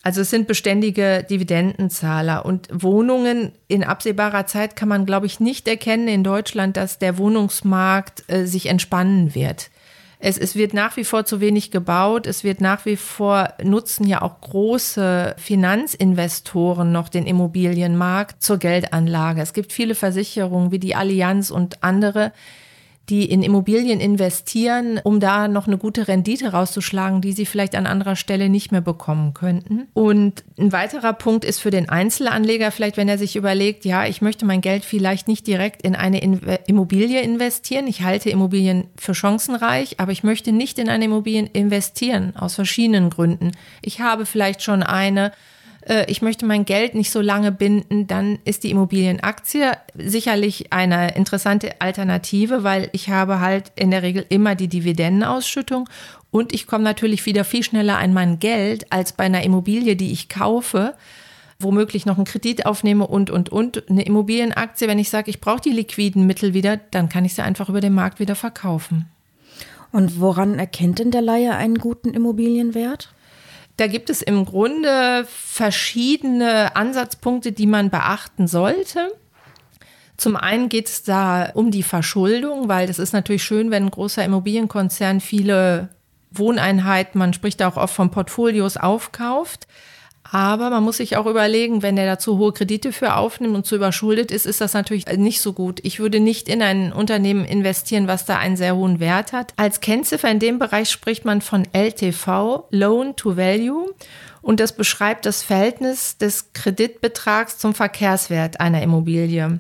Also 0.04 0.22
es 0.22 0.30
sind 0.30 0.48
beständige 0.48 1.26
Dividendenzahler 1.28 2.46
und 2.46 2.68
Wohnungen 2.72 3.54
in 3.70 3.86
absehbarer 3.86 4.46
Zeit 4.46 4.76
kann 4.76 4.90
man, 4.90 5.06
glaube 5.06 5.26
ich, 5.26 5.40
nicht 5.40 5.66
erkennen 5.66 6.10
in 6.10 6.26
Deutschland, 6.26 6.76
dass 6.76 7.00
der 7.00 7.18
Wohnungsmarkt 7.18 8.26
äh, 8.28 8.46
sich 8.46 8.66
entspannen 8.66 9.34
wird. 9.34 9.70
Es, 10.20 10.38
es 10.38 10.56
wird 10.56 10.74
nach 10.74 10.98
wie 10.98 11.06
vor 11.06 11.26
zu 11.26 11.40
wenig 11.40 11.72
gebaut. 11.72 12.28
Es 12.28 12.44
wird 12.44 12.60
nach 12.60 12.86
wie 12.86 12.98
vor 12.98 13.54
nutzen 13.64 14.06
ja 14.06 14.22
auch 14.22 14.42
große 14.42 15.36
Finanzinvestoren 15.38 16.92
noch 16.92 17.08
den 17.08 17.26
Immobilienmarkt 17.26 18.42
zur 18.44 18.58
Geldanlage. 18.58 19.42
Es 19.42 19.54
gibt 19.54 19.72
viele 19.72 19.96
Versicherungen 19.96 20.72
wie 20.72 20.80
die 20.80 20.96
Allianz 20.96 21.50
und 21.50 21.82
andere, 21.82 22.34
die 23.10 23.26
in 23.26 23.44
Immobilien 23.44 24.00
investieren, 24.00 25.00
um 25.04 25.20
da 25.20 25.50
noch 25.50 25.68
eine 25.68 25.78
gute 25.78 26.08
Rendite 26.08 26.54
rauszuschlagen, 26.54 27.20
die 27.20 27.34
sie 27.34 27.46
vielleicht 27.46 27.76
an 27.76 27.86
anderer 27.86 28.16
Stelle 28.16 28.48
nicht 28.48 28.72
mehr 28.72 28.82
bekommen 28.82 29.34
könnten. 29.34 29.88
Und 29.94 30.44
ein 30.58 30.72
weiterer 30.72 31.12
Punkt 31.12 31.44
ist 31.44 31.60
für 31.60 31.70
den 31.70 31.90
Einzelanleger 31.90 32.72
vielleicht, 32.72 32.96
wenn 32.96 33.10
er 33.10 33.18
sich 33.18 33.36
überlegt, 33.36 33.84
ja, 33.84 34.06
ich 34.06 34.22
möchte 34.22 34.46
mein 34.46 34.62
Geld 34.62 34.86
vielleicht 34.86 35.28
nicht 35.28 35.46
direkt 35.48 35.82
in 35.82 35.96
eine 35.96 36.22
Immobilie 36.66 37.22
investieren. 37.22 37.88
Ich 37.88 38.04
halte 38.04 38.30
Immobilien 38.30 38.86
für 38.98 39.14
chancenreich, 39.14 40.00
aber 40.00 40.14
ich 40.14 40.24
möchte 40.24 40.54
nicht 40.54 40.80
in 40.80 40.88
eine 40.88 41.06
Immobilie 41.06 41.50
investieren 41.52 42.34
aus 42.38 42.56
verschiedenen 42.56 43.10
Gründen. 43.10 43.52
Ich 43.82 44.00
habe 44.00 44.26
vielleicht 44.26 44.64
schon 44.64 44.82
eine 44.82 45.34
äh, 45.88 46.10
ich 46.10 46.22
möchte 46.22 46.46
mein 46.46 46.66
Geld 46.66 46.96
nicht 46.96 47.12
so 47.12 47.22
lange 47.22 47.52
binden, 47.52 48.08
dann 48.08 48.40
ist 48.46 48.64
die 48.64 48.72
Immobilienaktie 48.72 49.72
sicherlich 49.96 50.74
eine 50.74 51.16
interessante 51.16 51.82
Alternative, 51.82 52.64
weil 52.64 52.90
ich 52.94 53.10
habe 53.10 53.40
halt 53.40 53.72
in 53.76 53.92
der 53.92 54.04
Regel 54.04 54.26
immer 54.30 54.56
die 54.56 54.68
Dividendenausschüttung 54.68 55.90
und 56.32 56.54
ich 56.54 56.68
komme 56.68 56.84
natürlich 56.84 57.26
wieder 57.26 57.44
viel 57.44 57.64
schneller 57.64 57.98
an 57.98 58.14
mein 58.14 58.40
Geld 58.40 58.92
als 58.92 59.14
bei 59.14 59.26
einer 59.26 59.44
Immobilie, 59.44 59.96
die 59.96 60.12
ich 60.12 60.30
kaufe 60.30 60.94
womöglich 61.60 62.06
noch 62.06 62.18
einen 62.18 62.26
Kredit 62.26 62.66
aufnehme 62.66 63.08
und, 63.08 63.30
und, 63.30 63.50
und. 63.50 63.90
Eine 63.90 64.04
Immobilienaktie, 64.04 64.88
wenn 64.88 65.00
ich 65.00 65.10
sage, 65.10 65.30
ich 65.30 65.42
brauche 65.42 65.62
die 65.62 65.72
liquiden 65.72 66.28
Mittel 66.28 66.54
wieder, 66.54 66.78
dann 66.78 67.10
kann 67.10 67.26
ich 67.26 67.34
sie 67.34 67.42
einfach 67.42 67.70
über 67.70 67.82
den 67.82 67.94
Markt 67.94 68.20
wieder 68.20 68.36
verkaufen. 68.36 69.10
Und 69.92 70.20
woran 70.20 70.60
erkennt 70.60 71.00
denn 71.00 71.12
der 71.12 71.22
Laie 71.22 71.56
einen 71.56 71.78
guten 71.78 72.10
Immobilienwert? 72.10 73.14
Da 73.78 73.88
gibt 73.88 74.10
es 74.10 74.22
im 74.22 74.46
Grunde 74.46 75.26
verschiedene 75.28 76.76
Ansatzpunkte, 76.76 77.52
die 77.52 77.66
man 77.66 77.90
beachten 77.90 78.48
sollte. 78.48 79.12
Zum 80.16 80.36
einen 80.36 80.70
geht 80.70 80.88
es 80.88 81.04
da 81.04 81.50
um 81.54 81.72
die 81.72 81.84
Verschuldung, 81.84 82.70
weil 82.70 82.86
das 82.88 83.00
ist 83.00 83.14
natürlich 83.14 83.44
schön, 83.44 83.72
wenn 83.72 83.86
ein 83.86 83.92
großer 83.92 84.24
Immobilienkonzern 84.24 85.22
viele 85.22 85.90
Wohneinheiten, 86.32 87.20
man 87.20 87.34
spricht 87.34 87.62
auch 87.64 87.78
oft 87.78 87.96
von 87.96 88.12
Portfolios, 88.12 88.78
aufkauft. 88.78 89.68
Aber 90.34 90.72
man 90.72 90.84
muss 90.84 90.98
sich 90.98 91.16
auch 91.16 91.28
überlegen, 91.28 91.84
wenn 91.84 91.96
der 91.96 92.08
dazu 92.08 92.40
hohe 92.40 92.54
Kredite 92.54 92.92
für 92.92 93.18
aufnimmt 93.18 93.54
und 93.54 93.68
zu 93.68 93.76
überschuldet 93.76 94.32
ist, 94.32 94.48
ist 94.48 94.62
das 94.62 94.74
natürlich 94.74 95.06
nicht 95.06 95.42
so 95.42 95.54
gut. 95.54 95.80
Ich 95.84 96.00
würde 96.00 96.20
nicht 96.20 96.50
in 96.50 96.64
ein 96.64 96.92
Unternehmen 96.92 97.46
investieren, 97.46 98.08
was 98.08 98.26
da 98.26 98.40
einen 98.40 98.58
sehr 98.58 98.76
hohen 98.76 99.00
Wert 99.00 99.32
hat. 99.32 99.54
Als 99.58 99.80
Kennziffer 99.80 100.32
in 100.32 100.40
dem 100.40 100.58
Bereich 100.58 100.90
spricht 100.90 101.24
man 101.24 101.42
von 101.42 101.68
LTV, 101.72 102.64
Loan 102.72 103.16
to 103.16 103.38
Value. 103.38 103.94
Und 104.42 104.60
das 104.60 104.76
beschreibt 104.76 105.28
das 105.28 105.44
Verhältnis 105.44 106.18
des 106.18 106.52
Kreditbetrags 106.54 107.60
zum 107.60 107.76
Verkehrswert 107.76 108.60
einer 108.60 108.82
Immobilie 108.82 109.60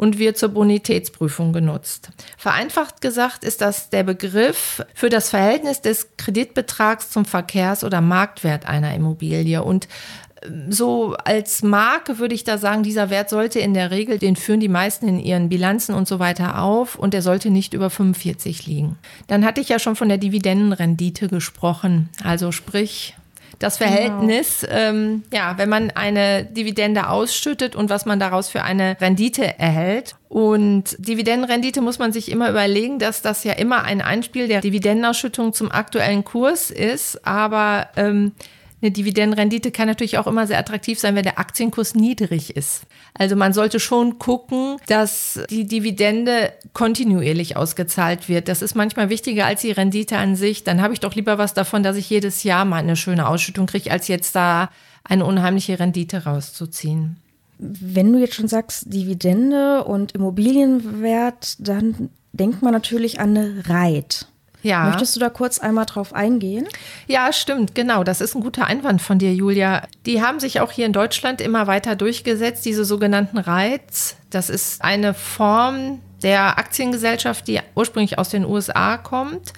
und 0.00 0.18
wird 0.18 0.38
zur 0.38 0.48
Bonitätsprüfung 0.48 1.52
genutzt. 1.52 2.08
Vereinfacht 2.38 3.02
gesagt 3.02 3.44
ist 3.44 3.60
das 3.60 3.90
der 3.90 4.02
Begriff 4.02 4.82
für 4.94 5.10
das 5.10 5.28
Verhältnis 5.28 5.82
des 5.82 6.16
Kreditbetrags 6.16 7.10
zum 7.10 7.26
Verkehrs- 7.26 7.84
oder 7.84 8.00
Marktwert 8.00 8.66
einer 8.66 8.94
Immobilie. 8.94 9.62
Und 9.62 9.88
ähm, 10.42 10.72
so 10.72 11.16
als 11.24 11.62
Marke 11.62 12.18
würde 12.18 12.34
ich 12.34 12.44
da 12.44 12.56
sagen, 12.56 12.82
dieser 12.82 13.10
Wert 13.10 13.28
sollte 13.28 13.58
in 13.58 13.74
der 13.74 13.90
Regel, 13.90 14.18
den 14.18 14.36
führen 14.36 14.60
die 14.60 14.68
meisten 14.68 15.06
in 15.06 15.20
ihren 15.20 15.50
Bilanzen 15.50 15.94
und 15.94 16.08
so 16.08 16.18
weiter 16.18 16.62
auf 16.62 16.94
und 16.94 17.12
der 17.12 17.20
sollte 17.20 17.50
nicht 17.50 17.74
über 17.74 17.90
45 17.90 18.66
liegen. 18.66 18.96
Dann 19.26 19.44
hatte 19.44 19.60
ich 19.60 19.68
ja 19.68 19.78
schon 19.78 19.96
von 19.96 20.08
der 20.08 20.16
Dividendenrendite 20.16 21.28
gesprochen, 21.28 22.08
also 22.24 22.52
sprich 22.52 23.16
das 23.60 23.78
genau. 23.78 23.90
Verhältnis, 23.92 24.60
genau. 24.62 24.74
ähm, 24.74 25.22
ja, 25.32 25.54
wenn 25.58 25.68
man 25.68 25.90
eine 25.90 26.44
Dividende 26.44 27.08
ausschüttet 27.08 27.76
und 27.76 27.90
was 27.90 28.06
man 28.06 28.18
daraus 28.18 28.48
für 28.48 28.62
eine 28.62 28.96
Rendite 29.00 29.58
erhält. 29.58 30.16
Und 30.28 30.96
Dividendenrendite 30.98 31.80
muss 31.82 31.98
man 31.98 32.12
sich 32.12 32.30
immer 32.30 32.50
überlegen, 32.50 32.98
dass 32.98 33.22
das 33.22 33.44
ja 33.44 33.52
immer 33.52 33.84
ein 33.84 34.00
Einspiel 34.00 34.48
der 34.48 34.62
Dividendenausschüttung 34.62 35.52
zum 35.52 35.70
aktuellen 35.70 36.24
Kurs 36.24 36.70
ist. 36.70 37.26
Aber 37.26 37.88
ähm, 37.96 38.32
eine 38.82 38.90
Dividendenrendite 38.90 39.70
kann 39.70 39.88
natürlich 39.88 40.18
auch 40.18 40.26
immer 40.26 40.46
sehr 40.46 40.58
attraktiv 40.58 40.98
sein, 40.98 41.14
wenn 41.14 41.22
der 41.22 41.38
Aktienkurs 41.38 41.94
niedrig 41.94 42.56
ist. 42.56 42.82
Also 43.14 43.36
man 43.36 43.52
sollte 43.52 43.78
schon 43.80 44.18
gucken, 44.18 44.76
dass 44.86 45.40
die 45.50 45.66
Dividende 45.66 46.52
kontinuierlich 46.72 47.56
ausgezahlt 47.56 48.28
wird. 48.28 48.48
Das 48.48 48.62
ist 48.62 48.74
manchmal 48.74 49.10
wichtiger 49.10 49.46
als 49.46 49.60
die 49.60 49.72
Rendite 49.72 50.16
an 50.16 50.36
sich. 50.36 50.64
Dann 50.64 50.80
habe 50.80 50.94
ich 50.94 51.00
doch 51.00 51.14
lieber 51.14 51.36
was 51.36 51.52
davon, 51.52 51.82
dass 51.82 51.96
ich 51.96 52.08
jedes 52.08 52.42
Jahr 52.42 52.64
mal 52.64 52.78
eine 52.78 52.96
schöne 52.96 53.28
Ausschüttung 53.28 53.66
kriege, 53.66 53.90
als 53.90 54.08
jetzt 54.08 54.34
da 54.34 54.70
eine 55.04 55.24
unheimliche 55.24 55.78
Rendite 55.78 56.24
rauszuziehen. 56.24 57.16
Wenn 57.58 58.12
du 58.12 58.18
jetzt 58.18 58.34
schon 58.34 58.48
sagst 58.48 58.92
Dividende 58.92 59.84
und 59.84 60.12
Immobilienwert, 60.12 61.56
dann 61.58 62.08
denkt 62.32 62.62
man 62.62 62.72
natürlich 62.72 63.20
an 63.20 63.36
eine 63.36 63.68
Reit. 63.68 64.29
Ja. 64.62 64.84
Möchtest 64.84 65.16
du 65.16 65.20
da 65.20 65.30
kurz 65.30 65.58
einmal 65.58 65.86
drauf 65.86 66.14
eingehen? 66.14 66.68
Ja, 67.06 67.32
stimmt, 67.32 67.74
genau. 67.74 68.04
Das 68.04 68.20
ist 68.20 68.34
ein 68.34 68.42
guter 68.42 68.66
Einwand 68.66 69.00
von 69.00 69.18
dir, 69.18 69.32
Julia. 69.32 69.82
Die 70.06 70.22
haben 70.22 70.40
sich 70.40 70.60
auch 70.60 70.70
hier 70.70 70.86
in 70.86 70.92
Deutschland 70.92 71.40
immer 71.40 71.66
weiter 71.66 71.96
durchgesetzt, 71.96 72.64
diese 72.64 72.84
sogenannten 72.84 73.38
REITs. 73.38 74.16
Das 74.30 74.50
ist 74.50 74.82
eine 74.82 75.14
Form 75.14 76.00
der 76.22 76.58
Aktiengesellschaft, 76.58 77.48
die 77.48 77.60
ursprünglich 77.74 78.18
aus 78.18 78.28
den 78.28 78.44
USA 78.44 78.98
kommt, 78.98 79.52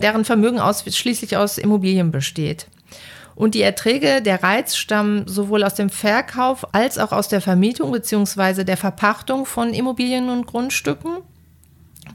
deren 0.00 0.24
Vermögen 0.24 0.60
ausschließlich 0.60 1.36
aus 1.36 1.58
Immobilien 1.58 2.10
besteht. 2.10 2.66
Und 3.34 3.54
die 3.54 3.62
Erträge 3.62 4.22
der 4.22 4.42
Reiz 4.42 4.76
stammen 4.76 5.28
sowohl 5.28 5.62
aus 5.62 5.74
dem 5.74 5.90
Verkauf 5.90 6.74
als 6.74 6.96
auch 6.96 7.12
aus 7.12 7.28
der 7.28 7.42
Vermietung 7.42 7.92
bzw. 7.92 8.64
der 8.64 8.78
Verpachtung 8.78 9.44
von 9.44 9.74
Immobilien 9.74 10.30
und 10.30 10.46
Grundstücken. 10.46 11.18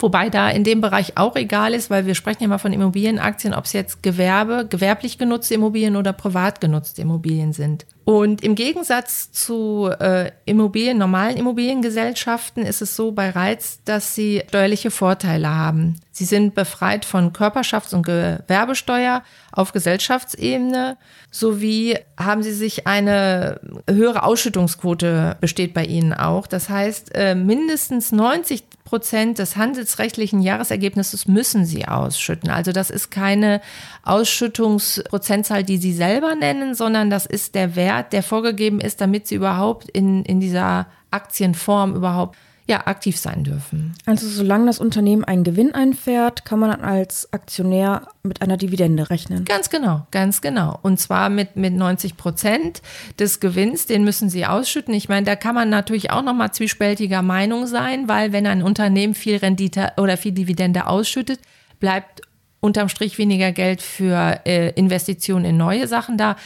Wobei 0.01 0.29
da 0.29 0.49
in 0.49 0.63
dem 0.63 0.81
Bereich 0.81 1.17
auch 1.17 1.35
egal 1.35 1.73
ist, 1.73 1.89
weil 1.89 2.05
wir 2.05 2.15
sprechen 2.15 2.43
ja 2.43 2.49
mal 2.49 2.57
von 2.57 2.73
Immobilienaktien, 2.73 3.53
ob 3.53 3.65
es 3.65 3.73
jetzt 3.73 4.01
Gewerbe, 4.01 4.65
gewerblich 4.69 5.17
genutzte 5.17 5.53
Immobilien 5.53 5.95
oder 5.95 6.13
privat 6.13 6.59
genutzte 6.61 7.01
Immobilien 7.01 7.53
sind. 7.53 7.85
Und 8.03 8.43
im 8.43 8.55
Gegensatz 8.55 9.31
zu 9.31 9.89
äh, 9.99 10.31
Immobilien, 10.45 10.97
normalen 10.97 11.37
Immobiliengesellschaften 11.37 12.65
ist 12.65 12.81
es 12.81 12.95
so 12.95 13.11
bei 13.11 13.29
Reiz, 13.29 13.79
dass 13.85 14.15
sie 14.15 14.43
steuerliche 14.47 14.89
Vorteile 14.89 15.49
haben. 15.49 15.95
Sie 16.11 16.25
sind 16.25 16.55
befreit 16.55 17.05
von 17.05 17.31
Körperschafts- 17.31 17.93
und 17.93 18.03
Gewerbesteuer 18.03 19.23
auf 19.51 19.71
Gesellschaftsebene 19.71 20.97
sowie 21.29 21.97
haben 22.17 22.43
sie 22.43 22.53
sich 22.53 22.85
eine 22.87 23.59
höhere 23.89 24.23
Ausschüttungsquote 24.23 25.37
besteht 25.39 25.73
bei 25.73 25.85
ihnen 25.85 26.13
auch. 26.13 26.47
Das 26.47 26.69
heißt, 26.69 27.15
äh, 27.15 27.35
mindestens 27.35 28.11
90 28.11 28.63
Prozent 28.83 29.39
des 29.39 29.55
handelsrechtlichen 29.55 30.41
Jahresergebnisses 30.41 31.25
müssen 31.25 31.65
sie 31.65 31.87
ausschütten. 31.87 32.49
Also 32.49 32.73
das 32.73 32.89
ist 32.89 33.09
keine 33.09 33.61
Ausschüttungsprozentzahl, 34.03 35.63
die 35.63 35.77
sie 35.77 35.93
selber 35.93 36.35
nennen, 36.35 36.75
sondern 36.75 37.09
das 37.09 37.25
ist 37.25 37.55
der 37.55 37.77
Wert, 37.77 37.90
der 38.01 38.23
vorgegeben 38.23 38.79
ist, 38.79 39.01
damit 39.01 39.27
sie 39.27 39.35
überhaupt 39.35 39.89
in, 39.89 40.23
in 40.23 40.39
dieser 40.39 40.87
Aktienform 41.11 41.95
überhaupt 41.95 42.37
ja, 42.67 42.87
aktiv 42.87 43.17
sein 43.17 43.43
dürfen. 43.43 43.93
Also 44.05 44.27
solange 44.29 44.67
das 44.67 44.79
Unternehmen 44.79 45.25
einen 45.25 45.43
Gewinn 45.43 45.73
einfährt, 45.73 46.45
kann 46.45 46.59
man 46.59 46.71
als 46.81 47.31
Aktionär 47.33 48.07
mit 48.23 48.41
einer 48.41 48.55
Dividende 48.55 49.09
rechnen. 49.09 49.43
Ganz 49.43 49.69
genau, 49.69 50.07
ganz 50.11 50.41
genau. 50.41 50.79
Und 50.81 50.99
zwar 50.99 51.29
mit, 51.29 51.57
mit 51.57 51.73
90 51.73 52.15
Prozent 52.15 52.81
des 53.19 53.39
Gewinns, 53.39 53.87
den 53.87 54.05
müssen 54.05 54.29
sie 54.29 54.45
ausschütten. 54.45 54.93
Ich 54.93 55.09
meine, 55.09 55.25
da 55.25 55.35
kann 55.35 55.55
man 55.55 55.69
natürlich 55.69 56.11
auch 56.11 56.21
nochmal 56.21 56.53
zwiespältiger 56.53 57.21
Meinung 57.21 57.67
sein, 57.67 58.07
weil 58.07 58.31
wenn 58.31 58.47
ein 58.47 58.63
Unternehmen 58.63 59.15
viel 59.15 59.37
Rendite 59.37 59.93
oder 59.97 60.15
viel 60.15 60.31
Dividende 60.31 60.87
ausschüttet, 60.87 61.39
bleibt 61.79 62.21
unterm 62.61 62.87
Strich 62.87 63.17
weniger 63.17 63.51
Geld 63.51 63.81
für 63.81 64.39
äh, 64.45 64.69
Investitionen 64.71 65.43
in 65.43 65.57
neue 65.57 65.87
Sachen 65.87 66.17
da. 66.17 66.37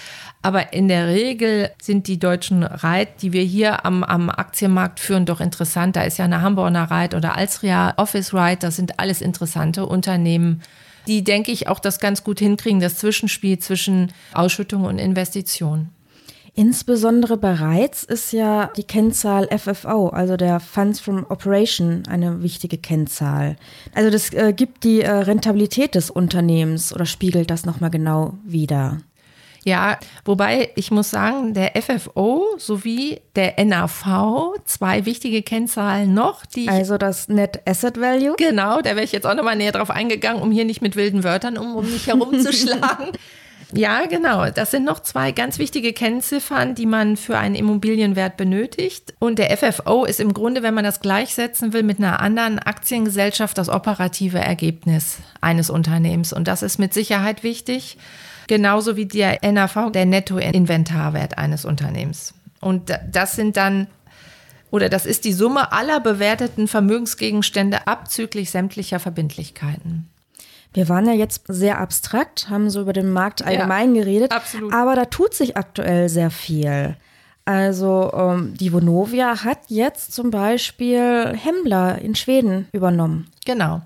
Aber 0.42 0.74
in 0.74 0.88
der 0.88 1.08
Regel 1.08 1.72
sind 1.82 2.08
die 2.08 2.20
deutschen 2.20 2.64
Reit, 2.64 3.22
die 3.22 3.34
wir 3.34 3.44
hier 3.44 3.86
am, 3.86 4.04
am 4.04 4.30
Aktienmarkt 4.30 5.00
führen, 5.00 5.26
doch 5.26 5.42
interessant. 5.42 5.96
Da 5.96 6.04
ist 6.04 6.18
ja 6.18 6.26
eine 6.26 6.42
Hamburger 6.42 6.84
Reit 6.84 7.14
oder 7.14 7.36
Alstria 7.36 7.94
Office 7.98 8.34
Reit. 8.34 8.64
Das 8.64 8.76
sind 8.76 9.00
alles 9.00 9.22
interessante 9.22 9.86
Unternehmen, 9.86 10.62
die, 11.08 11.24
denke 11.24 11.52
ich, 11.52 11.68
auch 11.68 11.80
das 11.80 12.00
ganz 12.00 12.24
gut 12.24 12.40
hinkriegen, 12.40 12.80
das 12.80 12.98
Zwischenspiel 12.98 13.60
zwischen 13.60 14.12
Ausschüttung 14.34 14.86
und 14.86 15.00
Investition. 15.00 15.90
Insbesondere 16.58 17.36
bereits 17.36 18.06
ist 18.06 18.32
ja 18.32 18.72
die 18.78 18.86
Kennzahl 18.86 19.50
FFO, 19.50 20.08
also 20.08 20.38
der 20.38 20.62
Funds 20.62 21.02
from 21.02 21.26
Operation, 21.28 22.04
eine 22.10 22.44
wichtige 22.44 22.78
Kennzahl. 22.78 23.58
Also 23.94 24.10
das 24.10 24.32
äh, 24.32 24.54
gibt 24.56 24.86
die 24.86 25.02
äh, 25.02 25.12
Rentabilität 25.12 25.96
des 25.96 26.10
Unternehmens 26.10 26.94
oder 26.94 27.06
spiegelt 27.06 27.52
das 27.52 27.66
nochmal 27.66 27.90
genau 27.90 28.36
wider. 28.46 29.00
Ja, 29.66 29.98
wobei 30.24 30.70
ich 30.76 30.92
muss 30.92 31.10
sagen, 31.10 31.54
der 31.54 31.74
FFO 31.82 32.46
sowie 32.58 33.20
der 33.36 33.56
NAV, 33.66 34.54
zwei 34.64 35.06
wichtige 35.06 35.42
Kennzahlen 35.42 36.14
noch, 36.14 36.46
die 36.46 36.70
Also 36.70 36.98
das 36.98 37.28
Net 37.28 37.68
Asset 37.68 38.00
Value? 38.00 38.36
Genau, 38.38 38.82
da 38.82 38.92
wäre 38.92 39.04
ich 39.04 39.12
jetzt 39.12 39.26
auch 39.26 39.36
nochmal 39.36 39.58
näher 39.58 39.74
drauf 39.74 39.90
eingegangen, 39.90 40.42
um 40.42 40.52
hier 40.52 40.64
nicht 40.64 40.82
mit 40.82 40.96
wilden 40.96 41.26
Wörtern 41.26 41.58
um, 41.58 41.76
um 41.76 41.92
mich 41.92 42.08
herumzuschlagen. 42.08 43.08
Ja, 43.78 44.06
genau. 44.06 44.50
Das 44.50 44.72
sind 44.72 44.86
noch 44.86 45.02
zwei 45.02 45.32
ganz 45.32 45.60
wichtige 45.60 45.92
Kennziffern, 45.92 46.76
die 46.76 46.86
man 46.86 47.18
für 47.18 47.38
einen 47.38 47.56
Immobilienwert 47.56 48.38
benötigt. 48.38 49.14
Und 49.20 49.38
der 49.38 49.56
FFO 49.56 50.06
ist 50.06 50.20
im 50.20 50.34
Grunde, 50.34 50.64
wenn 50.64 50.74
man 50.74 50.84
das 50.84 51.02
gleichsetzen 51.02 51.74
will, 51.74 51.84
mit 51.84 52.00
einer 52.00 52.22
anderen 52.22 52.60
Aktiengesellschaft 52.60 53.58
das 53.58 53.70
operative 53.70 54.40
Ergebnis 54.40 55.18
eines 55.42 55.70
Unternehmens. 55.70 56.32
Und 56.32 56.48
das 56.48 56.64
ist 56.64 56.80
mit 56.80 56.94
Sicherheit 56.94 57.44
wichtig. 57.44 57.98
Genauso 58.48 58.96
wie 58.96 59.08
der 59.08 59.40
NAV, 59.42 59.92
der 59.92 60.06
Nettoinventarwert 60.06 61.38
eines 61.38 61.66
Unternehmens. 61.66 62.34
Und 62.62 62.92
das 63.12 63.36
sind 63.36 63.58
dann 63.58 63.88
oder 64.72 64.90
das 64.90 65.06
ist 65.06 65.24
die 65.24 65.32
Summe 65.32 65.72
aller 65.72 66.02
bewerteten 66.02 66.68
Vermögensgegenstände 66.68 67.88
abzüglich 67.88 68.52
sämtlicher 68.52 69.00
Verbindlichkeiten. 69.00 70.10
Wir 70.76 70.90
waren 70.90 71.08
ja 71.08 71.14
jetzt 71.14 71.44
sehr 71.48 71.80
abstrakt, 71.80 72.50
haben 72.50 72.70
so 72.70 72.82
über 72.82 72.92
den 72.92 73.10
Markt 73.10 73.46
allgemein 73.46 73.96
ja, 73.96 74.04
geredet. 74.04 74.32
Absolut. 74.34 74.74
Aber 74.74 74.96
da 74.96 75.06
tut 75.06 75.34
sich 75.34 75.56
aktuell 75.56 76.10
sehr 76.10 76.30
viel. 76.30 76.98
Also 77.46 78.12
ähm, 78.14 78.56
die 78.60 78.74
Vonovia 78.74 79.44
hat 79.44 79.60
jetzt 79.68 80.14
zum 80.14 80.32
Beispiel 80.32 81.34
Hembla 81.38 81.92
in 81.92 82.16
Schweden 82.16 82.68
übernommen. 82.74 83.32
Genau. 83.46 83.82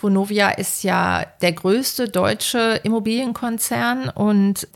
Vonovia 0.00 0.50
ist 0.50 0.84
ja 0.84 1.24
der 1.40 1.52
größte 1.52 2.08
deutsche 2.08 2.80
Immobilienkonzern 2.84 4.08
und 4.10 4.68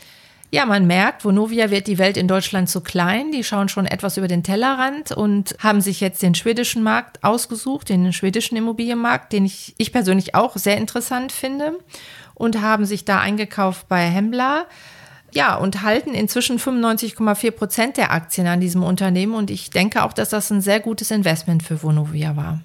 ja, 0.54 0.66
man 0.66 0.86
merkt, 0.86 1.24
Vonovia 1.24 1.70
wird 1.70 1.86
die 1.86 1.96
Welt 1.96 2.18
in 2.18 2.28
Deutschland 2.28 2.68
zu 2.68 2.82
klein. 2.82 3.32
Die 3.32 3.42
schauen 3.42 3.70
schon 3.70 3.86
etwas 3.86 4.18
über 4.18 4.28
den 4.28 4.42
Tellerrand 4.42 5.10
und 5.10 5.56
haben 5.60 5.80
sich 5.80 6.00
jetzt 6.00 6.22
den 6.22 6.34
schwedischen 6.34 6.82
Markt 6.82 7.24
ausgesucht, 7.24 7.88
den 7.88 8.12
schwedischen 8.12 8.56
Immobilienmarkt, 8.56 9.32
den 9.32 9.46
ich, 9.46 9.74
ich 9.78 9.92
persönlich 9.92 10.34
auch 10.34 10.58
sehr 10.58 10.76
interessant 10.76 11.32
finde 11.32 11.78
und 12.34 12.60
haben 12.60 12.84
sich 12.84 13.06
da 13.06 13.18
eingekauft 13.18 13.88
bei 13.88 14.02
Hembla. 14.02 14.66
Ja, 15.32 15.56
und 15.56 15.80
halten 15.80 16.12
inzwischen 16.12 16.58
95,4 16.58 17.50
Prozent 17.52 17.96
der 17.96 18.12
Aktien 18.12 18.46
an 18.46 18.60
diesem 18.60 18.82
Unternehmen. 18.82 19.32
Und 19.32 19.50
ich 19.50 19.70
denke 19.70 20.02
auch, 20.04 20.12
dass 20.12 20.28
das 20.28 20.50
ein 20.50 20.60
sehr 20.60 20.80
gutes 20.80 21.10
Investment 21.10 21.62
für 21.62 21.82
Vonovia 21.82 22.36
war. 22.36 22.60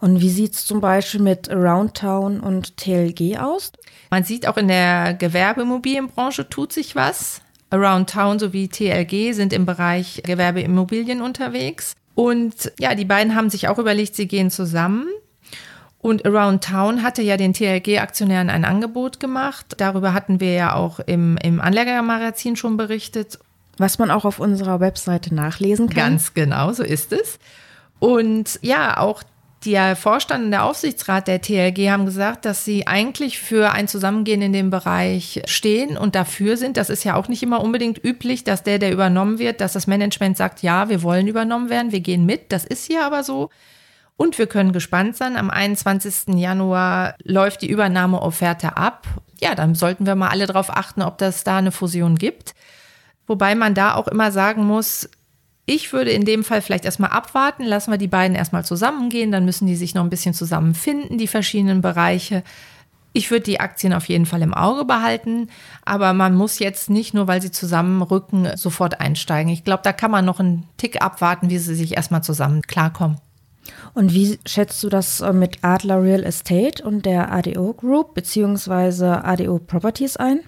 Und 0.00 0.20
wie 0.20 0.30
sieht 0.30 0.54
es 0.54 0.66
zum 0.66 0.80
Beispiel 0.80 1.20
mit 1.20 1.50
Aroundtown 1.50 2.40
und 2.40 2.76
TLG 2.78 3.38
aus? 3.38 3.72
Man 4.10 4.24
sieht 4.24 4.48
auch 4.48 4.56
in 4.56 4.68
der 4.68 5.14
Gewerbeimmobilienbranche 5.14 6.48
tut 6.48 6.72
sich 6.72 6.96
was. 6.96 7.42
Aroundtown 7.70 8.38
sowie 8.38 8.68
TLG 8.68 9.32
sind 9.34 9.52
im 9.52 9.66
Bereich 9.66 10.22
Gewerbeimmobilien 10.24 11.20
unterwegs. 11.20 11.94
Und 12.14 12.72
ja, 12.78 12.94
die 12.94 13.04
beiden 13.04 13.34
haben 13.34 13.50
sich 13.50 13.68
auch 13.68 13.78
überlegt, 13.78 14.16
sie 14.16 14.26
gehen 14.26 14.50
zusammen. 14.50 15.06
Und 16.02 16.24
Around 16.24 16.64
Town 16.64 17.02
hatte 17.02 17.20
ja 17.20 17.36
den 17.36 17.52
TLG-Aktionären 17.52 18.48
ein 18.48 18.64
Angebot 18.64 19.20
gemacht. 19.20 19.74
Darüber 19.76 20.14
hatten 20.14 20.40
wir 20.40 20.54
ja 20.54 20.74
auch 20.74 20.98
im, 21.00 21.36
im 21.42 21.60
Anlegermagazin 21.60 22.56
schon 22.56 22.78
berichtet. 22.78 23.38
Was 23.76 23.98
man 23.98 24.10
auch 24.10 24.24
auf 24.24 24.40
unserer 24.40 24.80
Webseite 24.80 25.34
nachlesen 25.34 25.88
kann. 25.88 25.96
Ganz 25.96 26.34
genau, 26.34 26.72
so 26.72 26.82
ist 26.82 27.12
es. 27.12 27.38
Und 27.98 28.58
ja, 28.62 28.98
auch 28.98 29.22
der 29.64 29.94
Vorstand 29.94 30.44
und 30.44 30.50
der 30.52 30.64
Aufsichtsrat 30.64 31.28
der 31.28 31.42
TLG 31.42 31.90
haben 31.90 32.06
gesagt, 32.06 32.46
dass 32.46 32.64
sie 32.64 32.86
eigentlich 32.86 33.38
für 33.38 33.72
ein 33.72 33.88
Zusammengehen 33.88 34.40
in 34.40 34.54
dem 34.54 34.70
Bereich 34.70 35.42
stehen 35.44 35.98
und 35.98 36.14
dafür 36.14 36.56
sind. 36.56 36.78
Das 36.78 36.88
ist 36.88 37.04
ja 37.04 37.14
auch 37.14 37.28
nicht 37.28 37.42
immer 37.42 37.62
unbedingt 37.62 38.02
üblich, 38.02 38.42
dass 38.42 38.62
der, 38.62 38.78
der 38.78 38.90
übernommen 38.90 39.38
wird, 39.38 39.60
dass 39.60 39.74
das 39.74 39.86
Management 39.86 40.38
sagt, 40.38 40.62
ja, 40.62 40.88
wir 40.88 41.02
wollen 41.02 41.28
übernommen 41.28 41.68
werden, 41.68 41.92
wir 41.92 42.00
gehen 42.00 42.24
mit. 42.24 42.52
Das 42.52 42.64
ist 42.64 42.86
hier 42.86 43.04
aber 43.04 43.22
so. 43.22 43.50
Und 44.16 44.38
wir 44.38 44.46
können 44.46 44.72
gespannt 44.72 45.16
sein. 45.16 45.36
Am 45.36 45.50
21. 45.50 46.34
Januar 46.34 47.14
läuft 47.22 47.60
die 47.62 47.70
Übernahmeofferte 47.70 48.76
ab. 48.78 49.06
Ja, 49.40 49.54
dann 49.54 49.74
sollten 49.74 50.06
wir 50.06 50.14
mal 50.14 50.28
alle 50.28 50.46
darauf 50.46 50.70
achten, 50.70 51.02
ob 51.02 51.18
das 51.18 51.44
da 51.44 51.58
eine 51.58 51.72
Fusion 51.72 52.16
gibt. 52.16 52.54
Wobei 53.26 53.54
man 53.54 53.74
da 53.74 53.94
auch 53.94 54.08
immer 54.08 54.32
sagen 54.32 54.64
muss, 54.64 55.08
ich 55.70 55.92
würde 55.92 56.10
in 56.10 56.24
dem 56.24 56.42
Fall 56.42 56.62
vielleicht 56.62 56.84
erstmal 56.84 57.10
abwarten, 57.10 57.62
lassen 57.62 57.92
wir 57.92 57.98
die 57.98 58.08
beiden 58.08 58.36
erstmal 58.36 58.64
zusammengehen, 58.64 59.30
dann 59.30 59.44
müssen 59.44 59.68
die 59.68 59.76
sich 59.76 59.94
noch 59.94 60.02
ein 60.02 60.10
bisschen 60.10 60.34
zusammenfinden, 60.34 61.16
die 61.16 61.28
verschiedenen 61.28 61.80
Bereiche. 61.80 62.42
Ich 63.12 63.30
würde 63.30 63.44
die 63.44 63.60
Aktien 63.60 63.92
auf 63.92 64.08
jeden 64.08 64.26
Fall 64.26 64.42
im 64.42 64.52
Auge 64.52 64.84
behalten, 64.84 65.48
aber 65.84 66.12
man 66.12 66.34
muss 66.34 66.58
jetzt 66.58 66.90
nicht 66.90 67.14
nur, 67.14 67.28
weil 67.28 67.40
sie 67.40 67.52
zusammenrücken, 67.52 68.56
sofort 68.56 69.00
einsteigen. 69.00 69.52
Ich 69.52 69.62
glaube, 69.62 69.82
da 69.84 69.92
kann 69.92 70.10
man 70.10 70.24
noch 70.24 70.40
einen 70.40 70.66
Tick 70.76 71.00
abwarten, 71.00 71.50
wie 71.50 71.58
sie 71.58 71.76
sich 71.76 71.96
erstmal 71.96 72.24
zusammen 72.24 72.62
klarkommen. 72.62 73.18
Und 73.94 74.12
wie 74.12 74.40
schätzt 74.46 74.82
du 74.82 74.88
das 74.88 75.20
äh, 75.20 75.32
mit 75.32 75.58
Adler 75.62 76.02
Real 76.02 76.24
Estate 76.24 76.82
und 76.82 77.06
der 77.06 77.30
ADO 77.30 77.74
Group 77.74 78.14
bzw. 78.14 79.04
ADO 79.04 79.60
Properties 79.60 80.16
ein? 80.16 80.40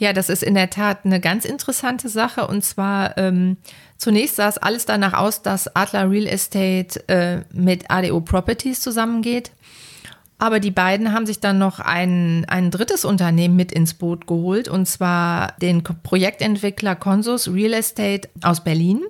Ja, 0.00 0.14
das 0.14 0.30
ist 0.30 0.42
in 0.42 0.54
der 0.54 0.70
Tat 0.70 1.04
eine 1.04 1.20
ganz 1.20 1.44
interessante 1.44 2.08
Sache. 2.08 2.46
Und 2.46 2.64
zwar 2.64 3.18
ähm, 3.18 3.58
zunächst 3.98 4.36
sah 4.36 4.48
es 4.48 4.56
alles 4.56 4.86
danach 4.86 5.12
aus, 5.12 5.42
dass 5.42 5.76
Adler 5.76 6.10
Real 6.10 6.26
Estate 6.26 7.06
äh, 7.06 7.42
mit 7.52 7.90
ADO 7.90 8.22
Properties 8.22 8.80
zusammengeht. 8.80 9.50
Aber 10.38 10.58
die 10.58 10.70
beiden 10.70 11.12
haben 11.12 11.26
sich 11.26 11.40
dann 11.40 11.58
noch 11.58 11.80
ein, 11.80 12.46
ein 12.48 12.70
drittes 12.70 13.04
Unternehmen 13.04 13.56
mit 13.56 13.72
ins 13.72 13.92
Boot 13.92 14.26
geholt, 14.26 14.68
und 14.68 14.86
zwar 14.86 15.52
den 15.60 15.82
Projektentwickler 15.82 16.96
Consus 16.96 17.48
Real 17.48 17.74
Estate 17.74 18.26
aus 18.42 18.64
Berlin. 18.64 19.02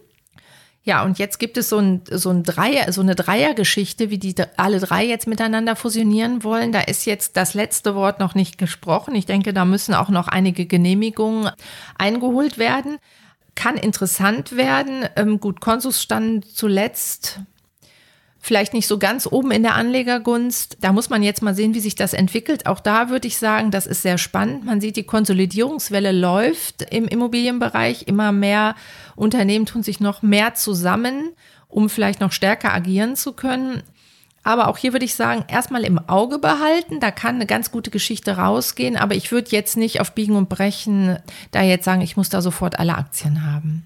Ja, 0.83 1.05
und 1.05 1.19
jetzt 1.19 1.39
gibt 1.39 1.59
es 1.59 1.69
so, 1.69 1.79
ein, 1.79 2.03
so, 2.11 2.31
ein 2.31 2.43
Dreier, 2.43 2.91
so 2.91 3.03
eine 3.03 3.15
Dreiergeschichte, 3.15 4.09
wie 4.09 4.19
die 4.19 4.35
alle 4.57 4.81
drei 4.81 5.05
jetzt 5.05 5.27
miteinander 5.27 5.77
fusionieren 5.77 6.43
wollen. 6.43 6.73
Da 6.73 6.81
ist 6.81 7.05
jetzt 7.05 7.37
das 7.37 7.53
letzte 7.53 7.95
Wort 7.95 8.19
noch 8.19 8.35
nicht 8.35 8.57
gesprochen. 8.57 9.15
Ich 9.15 9.27
denke, 9.27 9.53
da 9.53 9.67
müssen 9.67 9.93
auch 9.93 10.09
noch 10.09 10.27
einige 10.27 10.65
Genehmigungen 10.65 11.51
eingeholt 11.99 12.57
werden. 12.57 12.97
Kann 13.55 13.77
interessant 13.77 14.57
werden. 14.57 15.05
Ähm, 15.17 15.39
gut, 15.39 15.61
Konsus 15.61 16.01
stand 16.01 16.47
zuletzt 16.47 17.41
vielleicht 18.41 18.73
nicht 18.73 18.87
so 18.87 18.99
ganz 18.99 19.27
oben 19.27 19.51
in 19.51 19.63
der 19.63 19.75
Anlegergunst. 19.75 20.79
Da 20.81 20.93
muss 20.93 21.11
man 21.11 21.23
jetzt 21.23 21.43
mal 21.43 21.55
sehen, 21.55 21.75
wie 21.75 21.81
sich 21.81 21.95
das 21.95 22.15
entwickelt. 22.15 22.67
Auch 22.67 22.81
da 22.81 23.11
würde 23.11 23.29
ich 23.29 23.37
sagen, 23.37 23.71
das 23.71 23.87
ist 23.87 24.03
sehr 24.03 24.19
spannend. 24.19 24.65
Man 24.65 24.81
sieht, 24.81 24.97
die 24.97 25.05
Konsolidierungswelle 25.05 26.11
läuft 26.11 26.83
im 26.91 27.07
Immobilienbereich. 27.07 28.09
Immer 28.09 28.33
mehr 28.33 28.75
Unternehmen 29.15 29.67
tun 29.67 29.83
sich 29.83 30.01
noch 30.01 30.23
mehr 30.23 30.55
zusammen, 30.55 31.31
um 31.69 31.91
vielleicht 31.91 32.21
noch 32.21 32.33
stärker 32.33 32.73
agieren 32.73 33.15
zu 33.15 33.35
können. 33.35 33.83
Aber 34.43 34.69
auch 34.69 34.79
hier 34.79 34.95
würde 34.95 35.05
ich 35.05 35.15
sagen, 35.15 35.45
erstmal 35.49 35.85
im 35.85 35.99
Auge 36.09 36.39
behalten. 36.39 36.99
Da 36.99 37.11
kann 37.11 37.35
eine 37.35 37.47
ganz 37.47 37.71
gute 37.71 37.91
Geschichte 37.91 38.39
rausgehen. 38.39 38.97
Aber 38.97 39.15
ich 39.15 39.31
würde 39.33 39.51
jetzt 39.51 39.77
nicht 39.77 40.01
auf 40.01 40.13
Biegen 40.13 40.37
und 40.37 40.49
Brechen 40.49 41.19
da 41.51 41.63
jetzt 41.63 41.85
sagen, 41.85 42.01
ich 42.01 42.17
muss 42.17 42.31
da 42.31 42.41
sofort 42.41 42.79
alle 42.79 42.97
Aktien 42.97 43.45
haben. 43.45 43.85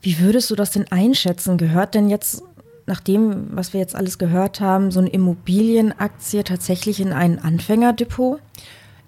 Wie 0.00 0.18
würdest 0.18 0.50
du 0.50 0.56
das 0.56 0.70
denn 0.70 0.90
einschätzen? 0.90 1.58
Gehört 1.58 1.94
denn 1.94 2.08
jetzt 2.08 2.42
nach 2.86 3.00
dem, 3.00 3.48
was 3.56 3.72
wir 3.72 3.80
jetzt 3.80 3.94
alles 3.94 4.18
gehört 4.18 4.60
haben, 4.60 4.90
so 4.90 5.00
eine 5.00 5.10
Immobilienaktie 5.10 6.42
tatsächlich 6.44 7.00
in 7.00 7.12
ein 7.12 7.38
Anfängerdepot? 7.38 8.40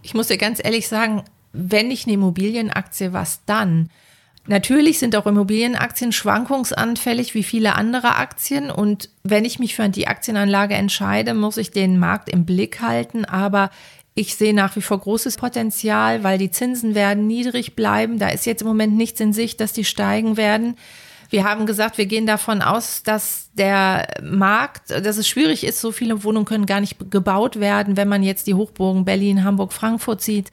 Ich 0.03 0.15
muss 0.15 0.29
dir 0.29 0.39
ganz 0.39 0.61
ehrlich 0.63 0.89
sagen, 0.89 1.23
wenn 1.53 1.89
nicht 1.89 2.07
eine 2.07 2.15
Immobilienaktie, 2.15 3.13
was 3.13 3.45
dann? 3.47 3.91
Natürlich 4.47 4.99
sind 4.99 5.17
auch 5.17 5.27
Immobilienaktien 5.27 6.13
schwankungsanfällig 6.13 7.35
wie 7.35 7.43
viele 7.43 7.77
andere 7.77 8.17
Aktien. 8.17 8.71
Und 8.71 9.09
wenn 9.23 9.47
ich 9.47 9.59
mich 9.59 9.75
für 9.75 9.89
die 9.89 10.07
Aktienanlage 10.07 10.75
entscheide, 10.75 11.33
muss 11.33 11.57
ich 11.57 11.71
den 11.71 11.99
Markt 11.99 12.29
im 12.29 12.45
Blick 12.45 12.83
halten. 12.83 13.25
Aber 13.25 13.71
ich 14.15 14.37
sehe 14.37 14.55
nach 14.55 14.77
wie 14.77 14.83
vor 14.83 15.01
großes 15.01 15.39
Potenzial, 15.39 16.23
weil 16.23 16.37
die 16.37 16.51
Zinsen 16.51 16.95
werden 16.95 17.27
niedrig 17.27 17.75
bleiben. 17.75 18.19
Da 18.19 18.29
ist 18.29 18.45
jetzt 18.45 18.61
im 18.61 18.69
Moment 18.69 18.95
nichts 18.95 19.19
in 19.21 19.33
Sicht, 19.33 19.61
dass 19.61 19.73
die 19.73 19.85
steigen 19.85 20.37
werden. 20.37 20.77
Wir 21.31 21.45
haben 21.45 21.67
gesagt, 21.67 21.99
wir 21.99 22.07
gehen 22.07 22.27
davon 22.27 22.63
aus, 22.63 23.03
dass 23.03 23.51
der 23.55 24.07
Markt, 24.23 24.91
dass 24.91 25.17
es 25.17 25.29
schwierig 25.29 25.65
ist, 25.65 25.81
so 25.81 25.93
viele 25.93 26.25
Wohnungen 26.25 26.47
können 26.47 26.67
gar 26.67 26.81
nicht 26.81 27.11
gebaut 27.11 27.61
werden, 27.61 27.97
wenn 27.97 28.09
man 28.09 28.23
jetzt 28.23 28.47
die 28.47 28.55
Hochburgen 28.55 29.05
Berlin, 29.05 29.45
Hamburg, 29.45 29.73
Frankfurt 29.73 30.21
sieht. 30.21 30.51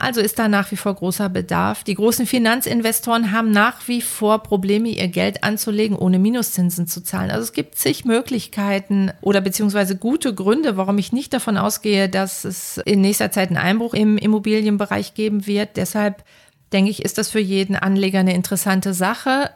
Also 0.00 0.22
ist 0.22 0.38
da 0.38 0.48
nach 0.48 0.70
wie 0.70 0.76
vor 0.76 0.94
großer 0.94 1.28
Bedarf. 1.28 1.84
Die 1.84 1.94
großen 1.94 2.26
Finanzinvestoren 2.26 3.32
haben 3.32 3.50
nach 3.50 3.86
wie 3.86 4.00
vor 4.00 4.42
Probleme, 4.42 4.88
ihr 4.88 5.08
Geld 5.08 5.44
anzulegen, 5.44 5.96
ohne 5.96 6.18
Minuszinsen 6.18 6.86
zu 6.86 7.02
zahlen. 7.02 7.30
Also 7.30 7.42
es 7.42 7.52
gibt 7.52 7.76
zig 7.76 8.06
Möglichkeiten 8.06 9.12
oder 9.20 9.42
beziehungsweise 9.42 9.96
gute 9.96 10.34
Gründe, 10.34 10.78
warum 10.78 10.96
ich 10.96 11.12
nicht 11.12 11.34
davon 11.34 11.58
ausgehe, 11.58 12.08
dass 12.08 12.44
es 12.44 12.78
in 12.86 13.02
nächster 13.02 13.30
Zeit 13.30 13.48
einen 13.48 13.58
Einbruch 13.58 13.92
im 13.92 14.16
Immobilienbereich 14.16 15.12
geben 15.12 15.46
wird. 15.46 15.76
Deshalb 15.76 16.24
denke 16.72 16.90
ich, 16.90 17.04
ist 17.04 17.18
das 17.18 17.30
für 17.30 17.40
jeden 17.40 17.76
Anleger 17.76 18.20
eine 18.20 18.34
interessante 18.34 18.94
Sache 18.94 19.50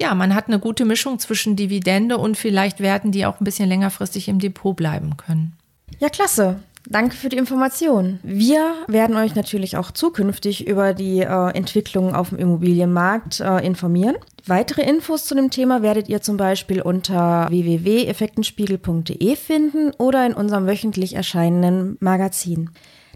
ja, 0.00 0.14
man 0.14 0.34
hat 0.34 0.48
eine 0.48 0.58
gute 0.58 0.84
Mischung 0.84 1.18
zwischen 1.18 1.56
Dividende 1.56 2.18
und 2.18 2.36
vielleicht 2.36 2.80
Werten, 2.80 3.12
die 3.12 3.26
auch 3.26 3.40
ein 3.40 3.44
bisschen 3.44 3.68
längerfristig 3.68 4.28
im 4.28 4.38
Depot 4.38 4.74
bleiben 4.74 5.16
können. 5.16 5.52
Ja, 5.98 6.08
klasse. 6.08 6.60
Danke 6.86 7.16
für 7.16 7.30
die 7.30 7.38
Information. 7.38 8.18
Wir 8.22 8.74
werden 8.88 9.16
euch 9.16 9.34
natürlich 9.34 9.78
auch 9.78 9.90
zukünftig 9.90 10.66
über 10.66 10.92
die 10.92 11.20
äh, 11.20 11.50
Entwicklung 11.56 12.14
auf 12.14 12.28
dem 12.28 12.38
Immobilienmarkt 12.38 13.40
äh, 13.40 13.64
informieren. 13.64 14.16
Weitere 14.44 14.82
Infos 14.82 15.24
zu 15.24 15.34
dem 15.34 15.50
Thema 15.50 15.80
werdet 15.80 16.10
ihr 16.10 16.20
zum 16.20 16.36
Beispiel 16.36 16.82
unter 16.82 17.48
www.effektenspiegel.de 17.48 19.36
finden 19.36 19.92
oder 19.96 20.26
in 20.26 20.34
unserem 20.34 20.66
wöchentlich 20.66 21.14
erscheinenden 21.14 21.96
Magazin. 22.00 22.68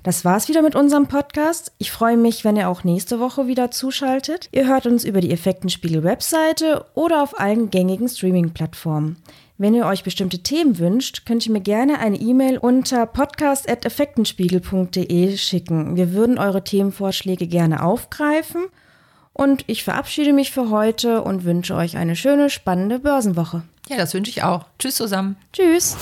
Das 0.02 0.24
war's 0.24 0.48
wieder 0.48 0.62
mit 0.62 0.74
unserem 0.74 1.06
Podcast. 1.06 1.72
Ich 1.78 1.90
freue 1.90 2.16
mich, 2.16 2.44
wenn 2.44 2.56
ihr 2.56 2.68
auch 2.68 2.84
nächste 2.84 3.20
Woche 3.20 3.46
wieder 3.46 3.70
zuschaltet. 3.70 4.48
Ihr 4.52 4.66
hört 4.66 4.86
uns 4.86 5.04
über 5.04 5.20
die 5.20 5.32
Effektenspiegel-Webseite 5.32 6.86
oder 6.94 7.22
auf 7.22 7.38
allen 7.38 7.70
gängigen 7.70 8.08
Streaming-Plattformen. 8.08 9.16
Wenn 9.60 9.74
ihr 9.74 9.86
euch 9.86 10.04
bestimmte 10.04 10.38
Themen 10.38 10.78
wünscht, 10.78 11.26
könnt 11.26 11.44
ihr 11.44 11.50
mir 11.52 11.60
gerne 11.60 11.98
eine 11.98 12.16
E-Mail 12.16 12.58
unter 12.58 13.06
podcast.effektenspiegel.de 13.06 15.36
schicken. 15.36 15.96
Wir 15.96 16.12
würden 16.12 16.38
eure 16.38 16.62
Themenvorschläge 16.62 17.48
gerne 17.48 17.82
aufgreifen. 17.82 18.66
Und 19.32 19.64
ich 19.66 19.82
verabschiede 19.82 20.32
mich 20.32 20.52
für 20.52 20.70
heute 20.70 21.22
und 21.22 21.44
wünsche 21.44 21.74
euch 21.74 21.96
eine 21.96 22.14
schöne, 22.14 22.50
spannende 22.50 23.00
Börsenwoche. 23.00 23.64
Ja, 23.88 23.96
das 23.96 24.14
wünsche 24.14 24.30
ich 24.30 24.44
auch. 24.44 24.64
Tschüss 24.78 24.94
zusammen. 24.94 25.34
Tschüss. 25.52 25.96